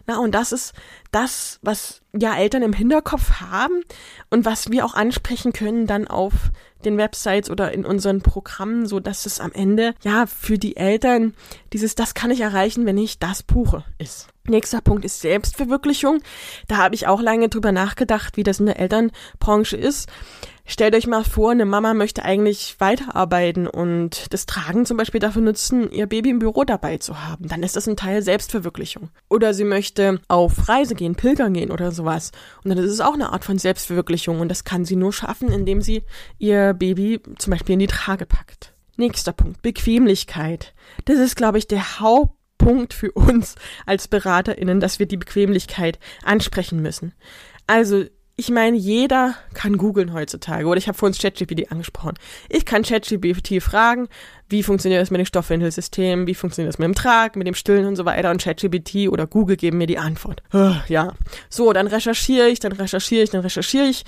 Na, 0.07 0.19
und 0.19 0.35
das 0.35 0.51
ist 0.51 0.75
das, 1.13 1.61
was 1.63 2.03
ja 2.13 2.35
Eltern 2.35 2.63
im 2.63 2.73
Hinterkopf 2.73 3.41
haben 3.41 3.83
und 4.31 4.45
was 4.45 4.71
wir 4.71 4.85
auch 4.85 4.95
ansprechen 4.95 5.53
können 5.53 5.87
dann 5.87 6.09
auf 6.09 6.51
den 6.85 6.99
Websites 6.99 7.51
oder 7.51 7.73
in 7.73 7.85
unseren 7.85 8.23
Programmen, 8.23 8.87
so 8.87 9.01
dass 9.01 9.27
es 9.27 9.41
am 9.41 9.53
Ende 9.53 9.95
ja 10.03 10.27
für 10.27 10.59
die 10.59 10.77
Eltern 10.77 11.35
dieses, 11.73 11.95
das 11.95 12.15
kann 12.15 12.31
ich 12.31 12.41
erreichen, 12.41 12.87
wenn 12.87 12.99
ich 12.99 13.19
das 13.19 13.43
buche, 13.43 13.85
ist. 13.99 14.29
Nächster 14.45 14.81
Punkt 14.81 15.05
ist 15.05 15.21
Selbstverwirklichung. 15.21 16.21
Da 16.67 16.79
habe 16.79 16.97
ich 16.97 17.07
auch 17.07 17.21
lange 17.21 17.49
drüber 17.49 17.71
nachgedacht, 17.71 18.37
wie 18.37 18.43
das 18.43 18.59
in 18.59 18.67
der 18.67 18.81
Elternbranche 18.81 19.77
ist. 19.77 20.09
Stellt 20.65 20.95
euch 20.95 21.09
mal 21.09 21.25
vor, 21.25 21.51
eine 21.51 21.65
Mama 21.65 21.93
möchte 21.93 22.25
eigentlich 22.25 22.77
weiterarbeiten 22.79 23.67
und 23.67 24.33
das 24.33 24.47
Tragen 24.47 24.87
zum 24.87 24.97
Beispiel 24.97 25.19
dafür 25.19 25.43
nutzen, 25.43 25.91
ihr 25.91 26.07
Baby 26.07 26.31
im 26.31 26.39
Büro 26.39 26.63
dabei 26.63 26.99
zu 26.99 27.21
haben. 27.21 27.49
Dann 27.49 27.65
ist 27.65 27.75
das 27.75 27.89
ein 27.89 27.97
Teil 27.97 28.23
Selbstverwirklichung. 28.23 29.11
Oder 29.29 29.55
sie 29.55 29.65
möchte 29.65 30.21
auf 30.29 30.69
Reise 30.69 30.95
gehen, 30.95 31.17
pilgern 31.17 31.55
gehen 31.55 31.73
oder 31.73 31.91
sowas. 31.91 32.31
Und 32.63 32.71
dann 32.71 32.79
ist 32.79 32.93
es 32.93 33.01
auch 33.01 33.15
eine 33.15 33.33
Art 33.33 33.45
von 33.45 33.59
Selbstverwirklichung 33.59 34.39
und 34.39 34.49
das 34.49 34.63
kann 34.63 34.85
sie 34.85 34.97
nur 34.97 35.13
schaffen, 35.13 35.51
indem 35.51 35.81
sie 35.81 36.05
ihr 36.39 36.75
Baby 36.75 37.21
zum 37.39 37.51
Beispiel 37.51 37.73
in 37.73 37.81
die 37.81 37.89
Trage 37.89 38.25
packt. 38.25 38.73
Nächster 38.97 39.33
Punkt, 39.33 39.63
Bequemlichkeit. 39.63 40.75
Das 41.07 41.19
ist, 41.19 41.35
glaube 41.35 41.59
ich, 41.59 41.67
der 41.67 41.99
Hauptpunkt 41.99 42.95
für 42.95 43.11
uns 43.13 43.57
als 43.85 44.07
BeraterInnen, 44.07 44.79
dass 44.79 45.01
wir 45.01 45.07
die 45.07 45.17
Bequemlichkeit 45.17 45.99
ansprechen 46.23 46.81
müssen. 46.81 47.15
Also 47.67 48.05
ich 48.37 48.51
meine, 48.51 48.77
jeder 48.77 49.35
kann 49.55 49.77
googeln 49.77 50.13
heutzutage. 50.13 50.67
Oder 50.67 50.79
ich 50.79 50.89
habe 50.89 50.97
vorhin 50.97 51.17
ChatGPT 51.17 51.71
angesprochen. 51.71 52.15
Ich 52.49 52.65
kann 52.65 52.83
ChatGPT 52.83 53.63
fragen, 53.63 54.09
wie 54.49 54.63
funktioniert 54.63 55.03
das 55.03 55.11
mit 55.11 55.19
dem 55.19 55.27
Stoffwindelsystem, 55.27 56.27
wie 56.27 56.35
funktioniert 56.35 56.73
das 56.73 56.79
mit 56.79 56.87
dem 56.87 56.95
Trag, 56.95 57.37
mit 57.37 57.47
dem 57.47 57.55
Stillen 57.55 57.87
und 57.87 57.97
so 57.97 58.05
weiter. 58.05 58.31
Und 58.31 58.43
ChatGPT 58.43 59.09
oder 59.09 59.27
Google 59.27 59.57
geben 59.57 59.79
mir 59.79 59.87
die 59.87 59.99
Antwort. 59.99 60.43
Ja. 60.89 61.15
So, 61.51 61.73
dann 61.73 61.87
recherchiere 61.87 62.49
ich, 62.49 62.59
dann 62.59 62.73
recherchiere 62.73 63.23
ich, 63.23 63.31
dann 63.31 63.43
recherchiere 63.43 63.87
ich 63.87 64.05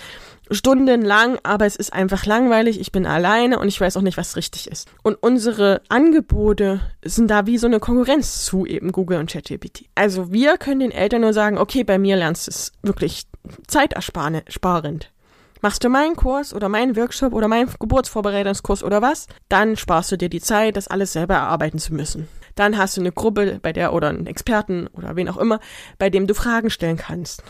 stundenlang, 0.51 1.39
aber 1.43 1.67
es 1.67 1.77
ist 1.77 1.93
einfach 1.93 2.27
langweilig. 2.27 2.81
Ich 2.81 2.93
bin 2.93 3.07
alleine 3.07 3.59
und 3.59 3.69
ich 3.69 3.81
weiß 3.81 3.97
auch 3.97 4.03
nicht, 4.03 4.17
was 4.17 4.37
richtig 4.37 4.71
ist. 4.71 4.89
Und 5.03 5.17
unsere 5.21 5.81
Angebote 5.89 6.81
sind 7.05 7.31
da 7.31 7.47
wie 7.47 7.59
so 7.59 7.67
eine 7.67 7.81
Konkurrenz 7.81 8.45
zu 8.45 8.67
eben 8.67 8.93
Google 8.93 9.19
und 9.19 9.31
ChatGPT. 9.31 9.87
Also 9.95 10.33
wir 10.33 10.59
können 10.59 10.81
den 10.81 10.91
Eltern 10.91 11.23
nur 11.23 11.33
sagen, 11.33 11.59
okay, 11.59 11.85
bei 11.85 11.99
mir 11.99 12.17
lernst 12.17 12.47
du 12.47 12.51
es 12.51 12.73
wirklich 12.83 13.25
zeitersparend. 13.67 15.11
Machst 15.63 15.83
du 15.83 15.89
meinen 15.89 16.15
Kurs 16.15 16.53
oder 16.53 16.69
meinen 16.69 16.95
Workshop 16.95 17.33
oder 17.33 17.49
meinen 17.49 17.71
Geburtsvorbereitungskurs 17.81 18.83
oder 18.83 19.01
was, 19.01 19.29
dann 19.49 19.77
sparst 19.77 20.13
du 20.13 20.19
dir 20.19 20.29
die 20.29 20.43
Zeit, 20.43 20.77
das 20.77 20.89
alles 20.89 21.15
selber 21.15 21.35
erarbeiten 21.35 21.79
zu 21.79 21.95
müssen. 21.95 22.29
Dann 22.55 22.77
hast 22.77 22.97
du 22.97 23.01
eine 23.01 23.13
Gruppe 23.13 23.61
bei 23.63 23.73
der 23.73 23.95
oder 23.95 24.11
einen 24.11 24.27
Experten 24.27 24.89
oder 24.89 25.17
wen 25.17 25.29
auch 25.29 25.39
immer, 25.39 25.61
bei 25.99 26.11
dem 26.11 26.27
du 26.27 26.35
Fragen 26.35 26.69
stellen 26.69 26.99
kannst. 26.99 27.43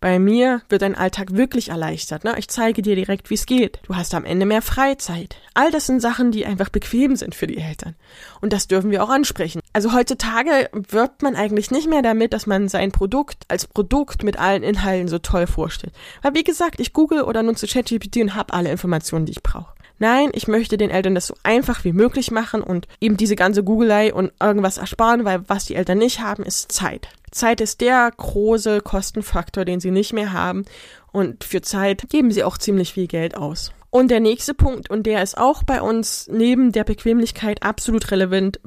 Bei 0.00 0.20
mir 0.20 0.62
wird 0.68 0.82
dein 0.82 0.94
Alltag 0.94 1.34
wirklich 1.34 1.70
erleichtert. 1.70 2.22
Ne? 2.22 2.34
Ich 2.38 2.48
zeige 2.48 2.82
dir 2.82 2.94
direkt, 2.94 3.30
wie 3.30 3.34
es 3.34 3.46
geht. 3.46 3.80
Du 3.82 3.96
hast 3.96 4.14
am 4.14 4.24
Ende 4.24 4.46
mehr 4.46 4.62
Freizeit. 4.62 5.36
All 5.54 5.72
das 5.72 5.86
sind 5.86 6.00
Sachen, 6.00 6.30
die 6.30 6.46
einfach 6.46 6.68
bequem 6.68 7.16
sind 7.16 7.34
für 7.34 7.48
die 7.48 7.58
Eltern. 7.58 7.96
Und 8.40 8.52
das 8.52 8.68
dürfen 8.68 8.92
wir 8.92 9.02
auch 9.02 9.08
ansprechen. 9.08 9.60
Also 9.72 9.92
heutzutage 9.92 10.70
wirbt 10.72 11.22
man 11.22 11.34
eigentlich 11.34 11.72
nicht 11.72 11.88
mehr 11.88 12.02
damit, 12.02 12.32
dass 12.32 12.46
man 12.46 12.68
sein 12.68 12.92
Produkt 12.92 13.44
als 13.48 13.66
Produkt 13.66 14.22
mit 14.22 14.38
allen 14.38 14.62
Inhalten 14.62 15.08
so 15.08 15.18
toll 15.18 15.48
vorstellt. 15.48 15.92
Weil 16.22 16.34
wie 16.34 16.44
gesagt, 16.44 16.78
ich 16.78 16.92
google 16.92 17.22
oder 17.22 17.42
nutze 17.42 17.66
ChatGPT 17.66 18.18
und 18.18 18.34
habe 18.36 18.54
alle 18.54 18.70
Informationen, 18.70 19.26
die 19.26 19.32
ich 19.32 19.42
brauche. 19.42 19.72
Nein, 19.98 20.30
ich 20.32 20.46
möchte 20.46 20.76
den 20.76 20.90
Eltern 20.90 21.16
das 21.16 21.26
so 21.26 21.34
einfach 21.42 21.82
wie 21.82 21.92
möglich 21.92 22.30
machen 22.30 22.62
und 22.62 22.86
eben 23.00 23.16
diese 23.16 23.34
ganze 23.34 23.64
Googelei 23.64 24.14
und 24.14 24.30
irgendwas 24.40 24.78
ersparen, 24.78 25.24
weil 25.24 25.42
was 25.48 25.64
die 25.64 25.74
Eltern 25.74 25.98
nicht 25.98 26.20
haben, 26.20 26.44
ist 26.44 26.70
Zeit. 26.70 27.08
Zeit 27.30 27.60
ist 27.60 27.80
der 27.80 28.10
große 28.16 28.80
Kostenfaktor, 28.80 29.64
den 29.64 29.80
sie 29.80 29.90
nicht 29.90 30.12
mehr 30.12 30.32
haben. 30.32 30.64
Und 31.12 31.44
für 31.44 31.62
Zeit 31.62 32.08
geben 32.08 32.30
sie 32.30 32.44
auch 32.44 32.58
ziemlich 32.58 32.92
viel 32.92 33.06
Geld 33.06 33.36
aus. 33.36 33.72
Und 33.90 34.10
der 34.10 34.20
nächste 34.20 34.52
Punkt, 34.52 34.90
und 34.90 35.04
der 35.04 35.22
ist 35.22 35.38
auch 35.38 35.62
bei 35.62 35.80
uns 35.80 36.28
neben 36.30 36.72
der 36.72 36.84
Bequemlichkeit 36.84 37.62
absolut 37.62 38.10
relevant, 38.10 38.60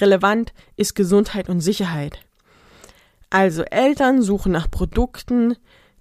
relevant, 0.00 0.54
ist 0.76 0.94
Gesundheit 0.94 1.48
und 1.48 1.60
Sicherheit. 1.60 2.20
Also 3.28 3.62
Eltern 3.64 4.22
suchen 4.22 4.52
nach 4.52 4.70
Produkten, 4.70 5.56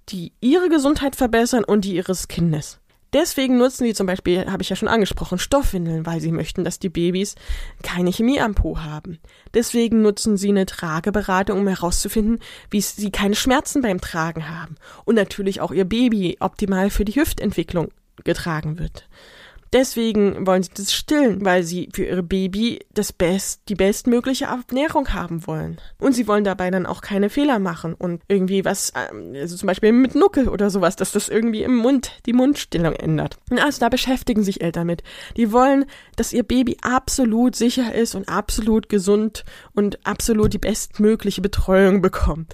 die 0.10 0.34
ihre 0.40 0.70
Gesundheit 0.70 1.16
verbessern 1.16 1.64
und 1.64 1.84
die 1.84 1.96
ihres 1.96 2.28
Kindes. 2.28 2.80
Deswegen 3.14 3.58
nutzen 3.58 3.86
sie 3.86 3.94
zum 3.94 4.08
Beispiel, 4.08 4.46
habe 4.52 4.64
ich 4.64 4.70
ja 4.70 4.76
schon 4.76 4.88
angesprochen, 4.88 5.38
Stoffwindeln, 5.38 6.06
weil 6.06 6.20
sie 6.20 6.32
möchten, 6.32 6.64
dass 6.64 6.80
die 6.80 6.90
Babys 6.90 7.36
keine 7.84 8.12
Chemie 8.12 8.42
am 8.42 8.56
Po 8.56 8.80
haben. 8.80 9.20
Deswegen 9.54 10.02
nutzen 10.02 10.36
sie 10.36 10.50
eine 10.50 10.66
Trageberatung, 10.66 11.60
um 11.60 11.68
herauszufinden, 11.68 12.40
wie 12.72 12.82
sie 12.82 13.12
keine 13.12 13.36
Schmerzen 13.36 13.82
beim 13.82 14.02
Tragen 14.02 14.50
haben. 14.50 14.76
Und 15.06 15.16
natürlich 15.16 15.62
auch 15.62 15.72
ihr 15.72 15.86
Baby 15.86 16.38
optimal 16.40 16.90
für 16.90 17.06
die 17.06 17.16
Hüftentwicklung 17.16 17.90
getragen 18.24 18.80
wird. 18.80 19.08
Deswegen 19.74 20.46
wollen 20.46 20.62
sie 20.62 20.70
das 20.76 20.94
stillen, 20.94 21.44
weil 21.44 21.64
sie 21.64 21.90
für 21.92 22.06
ihr 22.06 22.22
Baby 22.22 22.86
das 22.94 23.12
Best, 23.12 23.64
die 23.70 23.76
bestmögliche 23.76 24.46
Ernährung 24.46 25.14
haben 25.14 25.48
wollen. 25.48 25.78
Und 26.00 26.14
sie 26.14 26.28
wollen 26.28 26.44
dabei 26.44 26.70
dann 26.70 26.86
auch 26.86 27.02
keine 27.02 27.32
Fehler 27.32 27.58
machen 27.58 27.96
und 27.96 28.22
irgendwie 28.28 28.66
was, 28.66 28.94
ähm, 28.96 29.34
also 29.34 29.56
zum 29.56 29.66
Beispiel 29.66 29.92
mit 29.92 30.14
Nuckel 30.14 30.48
oder 30.48 30.70
sowas, 30.70 30.96
dass 30.96 31.12
das 31.12 31.28
irgendwie 31.28 31.64
im 31.64 31.76
Mund 31.76 32.12
die 32.28 32.34
Mundstillung 32.34 32.94
ändert. 32.94 33.38
Also 33.50 33.80
da 33.80 33.90
beschäftigen 33.90 34.44
sich 34.44 34.62
Eltern 34.62 34.86
mit. 34.86 35.02
Die 35.38 35.52
wollen, 35.52 35.86
dass 36.18 36.34
ihr 36.34 36.44
Baby 36.44 36.78
absolut 36.84 37.56
sicher 37.56 37.96
ist 37.96 38.14
und 38.14 38.30
absolut 38.30 38.90
gesund 38.90 39.44
und 39.74 40.06
absolut 40.06 40.54
die 40.54 40.60
bestmögliche 40.60 41.42
Betreuung 41.42 42.04
bekommt. 42.04 42.54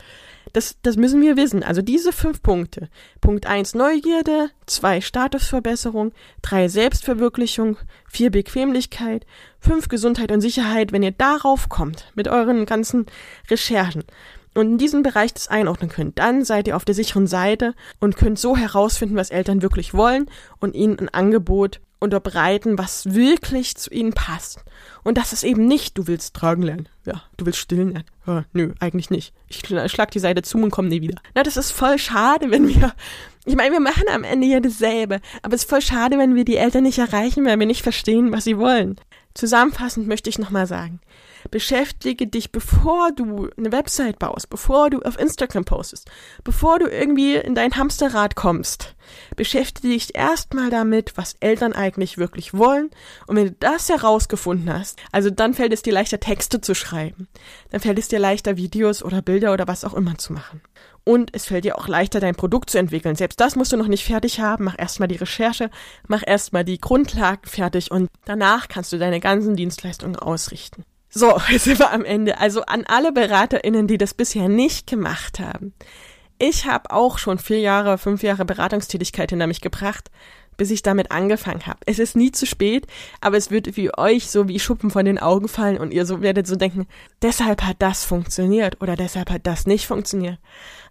Das, 0.54 0.78
das 0.82 0.98
müssen 0.98 1.22
wir 1.22 1.38
wissen. 1.38 1.64
Also 1.64 1.82
diese 1.82 2.12
fünf 2.12 2.42
Punkte. 2.42 2.90
Punkt 3.22 3.46
eins 3.46 3.76
Neugierde, 3.76 4.50
zwei 4.66 5.02
Statusverbesserung, 5.02 6.12
drei 6.42 6.68
Selbstverwirklichung, 6.68 7.78
vier 8.08 8.32
Bequemlichkeit, 8.32 9.26
fünf 9.60 9.88
Gesundheit 9.88 10.32
und 10.32 10.42
Sicherheit. 10.42 10.92
Wenn 10.92 11.04
ihr 11.04 11.12
darauf 11.12 11.70
kommt 11.70 12.12
mit 12.16 12.28
euren 12.28 12.66
ganzen 12.66 13.06
Recherchen 13.50 14.04
und 14.56 14.68
in 14.68 14.78
diesem 14.78 15.04
Bereich 15.04 15.34
das 15.34 15.48
einordnen 15.48 15.90
könnt, 15.90 16.20
dann 16.20 16.44
seid 16.44 16.68
ihr 16.68 16.76
auf 16.76 16.86
der 16.86 16.96
sicheren 16.96 17.28
Seite 17.28 17.76
und 18.00 18.18
könnt 18.18 18.40
so 18.40 18.58
herausfinden, 18.58 19.16
was 19.16 19.30
Eltern 19.30 19.62
wirklich 19.62 19.94
wollen 19.94 20.30
und 20.60 20.76
ihnen 20.76 21.00
ein 21.00 21.10
Angebot 21.10 21.80
unterbreiten, 22.00 22.78
was 22.78 23.14
wirklich 23.14 23.76
zu 23.76 23.90
ihnen 23.92 24.14
passt. 24.14 24.64
Und 25.04 25.18
das 25.18 25.34
ist 25.34 25.44
eben 25.44 25.68
nicht, 25.68 25.98
du 25.98 26.08
willst 26.08 26.34
tragen 26.34 26.64
lernen. 26.64 26.90
Ja, 27.06 27.24
du 27.38 27.46
willst 27.46 27.60
stillen 27.60 27.92
lernen. 27.92 28.06
Ja, 28.26 28.46
nö, 28.54 28.74
eigentlich 28.80 29.10
nicht. 29.10 29.34
Ich 29.48 29.60
schlag 29.60 30.12
die 30.12 30.20
Seite 30.20 30.42
zu 30.42 30.58
und 30.58 30.72
komm 30.72 30.88
nie 30.88 31.02
wieder. 31.02 31.20
Na, 31.36 31.44
das 31.44 31.58
ist 31.58 31.72
voll 31.72 31.98
schade, 31.98 32.52
wenn 32.52 32.68
wir, 32.68 32.94
ich 33.46 33.56
meine, 33.56 33.72
wir 33.72 33.80
machen 33.80 34.06
am 34.14 34.24
Ende 34.24 34.48
ja 34.48 34.60
dasselbe, 34.60 35.20
aber 35.42 35.56
es 35.56 35.64
ist 35.64 35.70
voll 35.70 35.82
schade, 35.82 36.18
wenn 36.18 36.36
wir 36.36 36.46
die 36.46 36.58
Eltern 36.58 36.84
nicht 36.84 37.00
erreichen, 37.00 37.46
weil 37.46 37.60
wir 37.60 37.66
nicht 37.66 37.84
verstehen, 37.84 38.32
was 38.32 38.44
sie 38.46 38.58
wollen. 38.58 38.96
Zusammenfassend 39.34 40.08
möchte 40.08 40.30
ich 40.30 40.40
nochmal 40.40 40.68
sagen, 40.68 41.00
beschäftige 41.52 42.28
dich, 42.28 42.52
bevor 42.52 43.12
du 43.12 43.50
eine 43.58 43.72
Website 43.72 44.20
baust, 44.20 44.50
bevor 44.50 44.90
du 44.90 45.00
auf 45.02 45.20
Instagram 45.20 45.66
postest, 45.66 46.10
bevor 46.44 46.80
du 46.80 46.88
irgendwie 46.88 47.36
in 47.36 47.56
dein 47.56 47.76
Hamsterrad 47.76 48.36
kommst. 48.36 48.96
Beschäftige 49.36 49.90
dich 49.90 50.16
erstmal 50.16 50.70
damit, 50.70 51.14
was 51.16 51.36
Eltern 51.40 51.74
eigentlich 51.74 52.18
wirklich 52.18 52.54
wollen. 52.54 52.90
Und 53.28 53.36
wenn 53.36 53.48
du 53.48 53.56
das 53.60 53.90
herausgefunden 53.90 54.72
hast, 54.74 55.00
also 55.12 55.30
dann 55.30 55.54
fällt 55.54 55.74
es 55.74 55.82
dir 55.82 55.94
leichter, 55.94 56.20
Texte 56.20 56.62
zu 56.62 56.76
schreiben. 56.76 57.28
Dann 57.72 57.82
fällt 57.82 58.00
es 58.00 58.08
dir 58.08 58.20
leichter, 58.20 58.58
Videos 58.58 59.04
oder 59.04 59.22
Bilder 59.22 59.54
oder 59.54 59.68
was 59.68 59.84
auch 59.84 59.94
immer 59.94 60.18
zu 60.18 60.34
machen. 60.34 60.62
Und 61.04 61.34
es 61.34 61.46
fällt 61.46 61.66
dir 61.66 61.78
auch 61.78 61.88
leichter, 61.88 62.20
dein 62.20 62.36
Produkt 62.36 62.70
zu 62.70 62.78
entwickeln. 62.78 63.16
Selbst 63.16 63.40
das 63.40 63.56
musst 63.56 63.72
du 63.72 63.78
noch 63.78 63.88
nicht 63.88 64.06
fertig 64.06 64.40
haben. 64.40 64.66
Mach 64.66 64.78
erstmal 64.78 65.08
die 65.08 65.16
Recherche, 65.16 65.72
mach 66.08 66.22
erstmal 66.26 66.64
die 66.64 66.80
Grundlagen 66.80 67.46
fertig 67.46 67.90
und 67.90 68.10
danach 68.26 68.68
kannst 68.68 68.94
du 68.94 68.98
deine 68.98 69.20
ganzen 69.20 69.56
Dienstleistungen 69.56 70.18
ausrichten. 70.18 70.86
So, 71.10 71.40
jetzt 71.50 71.64
sind 71.64 71.80
wir 71.80 71.92
am 71.92 72.06
Ende. 72.06 72.38
Also 72.38 72.62
an 72.62 72.86
alle 72.86 73.12
BeraterInnen, 73.12 73.88
die 73.88 73.98
das 73.98 74.14
bisher 74.14 74.48
nicht 74.48 74.88
gemacht 74.88 75.40
haben. 75.40 75.74
Ich 76.42 76.66
habe 76.66 76.92
auch 76.92 77.18
schon 77.18 77.38
vier 77.38 77.60
Jahre, 77.60 77.98
fünf 77.98 78.24
Jahre 78.24 78.46
Beratungstätigkeit 78.46 79.30
hinter 79.30 79.46
mich 79.46 79.60
gebracht, 79.60 80.10
bis 80.56 80.72
ich 80.72 80.82
damit 80.82 81.12
angefangen 81.12 81.68
habe. 81.68 81.80
Es 81.86 82.00
ist 82.00 82.16
nie 82.16 82.32
zu 82.32 82.46
spät, 82.46 82.88
aber 83.20 83.36
es 83.36 83.52
wird 83.52 83.76
wie 83.76 83.92
euch 83.98 84.32
so 84.32 84.48
wie 84.48 84.60
Schuppen 84.60 84.90
von 84.90 85.04
den 85.04 85.20
Augen 85.20 85.50
fallen 85.50 85.78
und 85.78 85.92
ihr 85.92 86.06
so 86.06 86.22
werdet 86.22 86.48
so 86.48 86.56
denken, 86.56 86.88
deshalb 87.22 87.64
hat 87.64 87.78
das 87.80 88.06
funktioniert 88.06 88.82
oder 88.82 88.96
deshalb 88.96 89.30
hat 89.30 89.46
das 89.48 89.68
nicht 89.68 89.86
funktioniert 89.86 90.40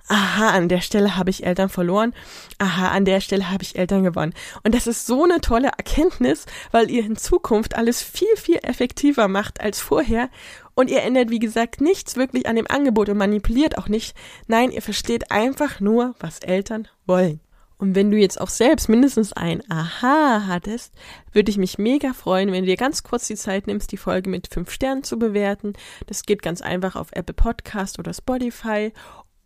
aha, 0.09 0.51
an 0.51 0.69
der 0.69 0.81
Stelle 0.81 1.17
habe 1.17 1.31
ich 1.31 1.45
Eltern 1.45 1.69
verloren, 1.69 2.15
aha, 2.59 2.89
an 2.89 3.05
der 3.05 3.21
Stelle 3.21 3.51
habe 3.51 3.63
ich 3.63 3.79
Eltern 3.79 4.03
gewonnen. 4.03 4.35
Und 4.65 4.75
das 4.75 4.87
ist 4.87 5.07
so 5.07 5.25
eine 5.25 5.41
tolle 5.41 5.69
Erkenntnis, 5.69 6.47
weil 6.73 6.91
ihr 6.91 7.05
in 7.05 7.17
Zukunft 7.17 7.77
alles 7.77 8.03
viel, 8.03 8.35
viel 8.37 8.59
effektiver 8.63 9.29
macht 9.29 9.61
als 9.61 9.81
vorher. 9.81 10.31
Und 10.79 10.91
ihr 10.91 11.03
ändert, 11.03 11.31
wie 11.31 11.41
gesagt, 11.41 11.81
nichts 11.81 12.14
wirklich 12.14 12.47
an 12.47 12.55
dem 12.55 12.69
Angebot 12.69 13.09
und 13.09 13.17
manipuliert 13.17 13.77
auch 13.79 13.88
nicht. 13.88 14.17
Nein, 14.47 14.71
ihr 14.71 14.81
versteht 14.81 15.33
einfach 15.33 15.81
nur, 15.81 16.14
was 16.21 16.38
Eltern 16.38 16.87
wollen. 17.05 17.41
Und 17.79 17.97
wenn 17.97 18.12
du 18.12 18.17
jetzt 18.17 18.41
auch 18.41 18.49
selbst 18.49 18.88
mindestens 18.88 19.33
ein 19.33 19.61
Aha 19.69 20.45
hattest, 20.47 20.95
würde 21.33 21.51
ich 21.51 21.59
mich 21.59 21.79
mega 21.79 22.12
freuen, 22.12 22.53
wenn 22.53 22.62
du 22.62 22.69
dir 22.69 22.77
ganz 22.77 23.03
kurz 23.03 23.27
die 23.27 23.35
Zeit 23.35 23.67
nimmst, 23.67 23.91
die 23.91 23.97
Folge 23.97 24.31
mit 24.31 24.55
fünf 24.55 24.71
Sternen 24.71 25.03
zu 25.03 25.19
bewerten. 25.19 25.73
Das 26.07 26.23
geht 26.23 26.43
ganz 26.43 26.62
einfach 26.62 26.95
auf 26.95 27.09
Apple 27.11 27.35
Podcast 27.35 27.99
oder 27.99 28.14
Spotify 28.14 28.93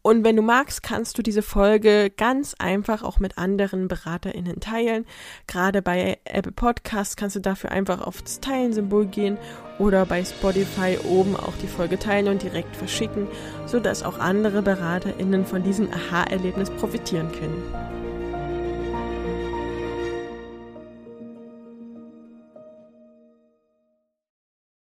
und 0.02 0.24
wenn 0.24 0.34
du 0.34 0.42
magst, 0.42 0.82
kannst 0.82 1.16
du 1.16 1.22
diese 1.22 1.42
Folge 1.42 2.10
ganz 2.10 2.54
einfach 2.58 3.04
auch 3.04 3.20
mit 3.20 3.38
anderen 3.38 3.86
BeraterInnen 3.86 4.58
teilen. 4.58 5.06
Gerade 5.46 5.80
bei 5.80 6.18
Apple 6.24 6.50
Podcasts 6.50 7.14
kannst 7.14 7.36
du 7.36 7.40
dafür 7.40 7.70
einfach 7.70 8.00
auf 8.00 8.20
das 8.20 8.40
Teilen-Symbol 8.40 9.06
gehen 9.06 9.38
oder 9.78 10.04
bei 10.04 10.24
Spotify 10.24 10.98
oben 11.08 11.36
auch 11.36 11.54
die 11.62 11.68
Folge 11.68 12.00
teilen 12.00 12.28
und 12.28 12.42
direkt 12.42 12.74
verschicken, 12.74 13.28
sodass 13.66 14.02
auch 14.02 14.18
andere 14.18 14.62
BeraterInnen 14.62 15.46
von 15.46 15.62
diesem 15.62 15.88
Aha-Erlebnis 15.92 16.70
profitieren 16.70 17.30
können. 17.30 18.01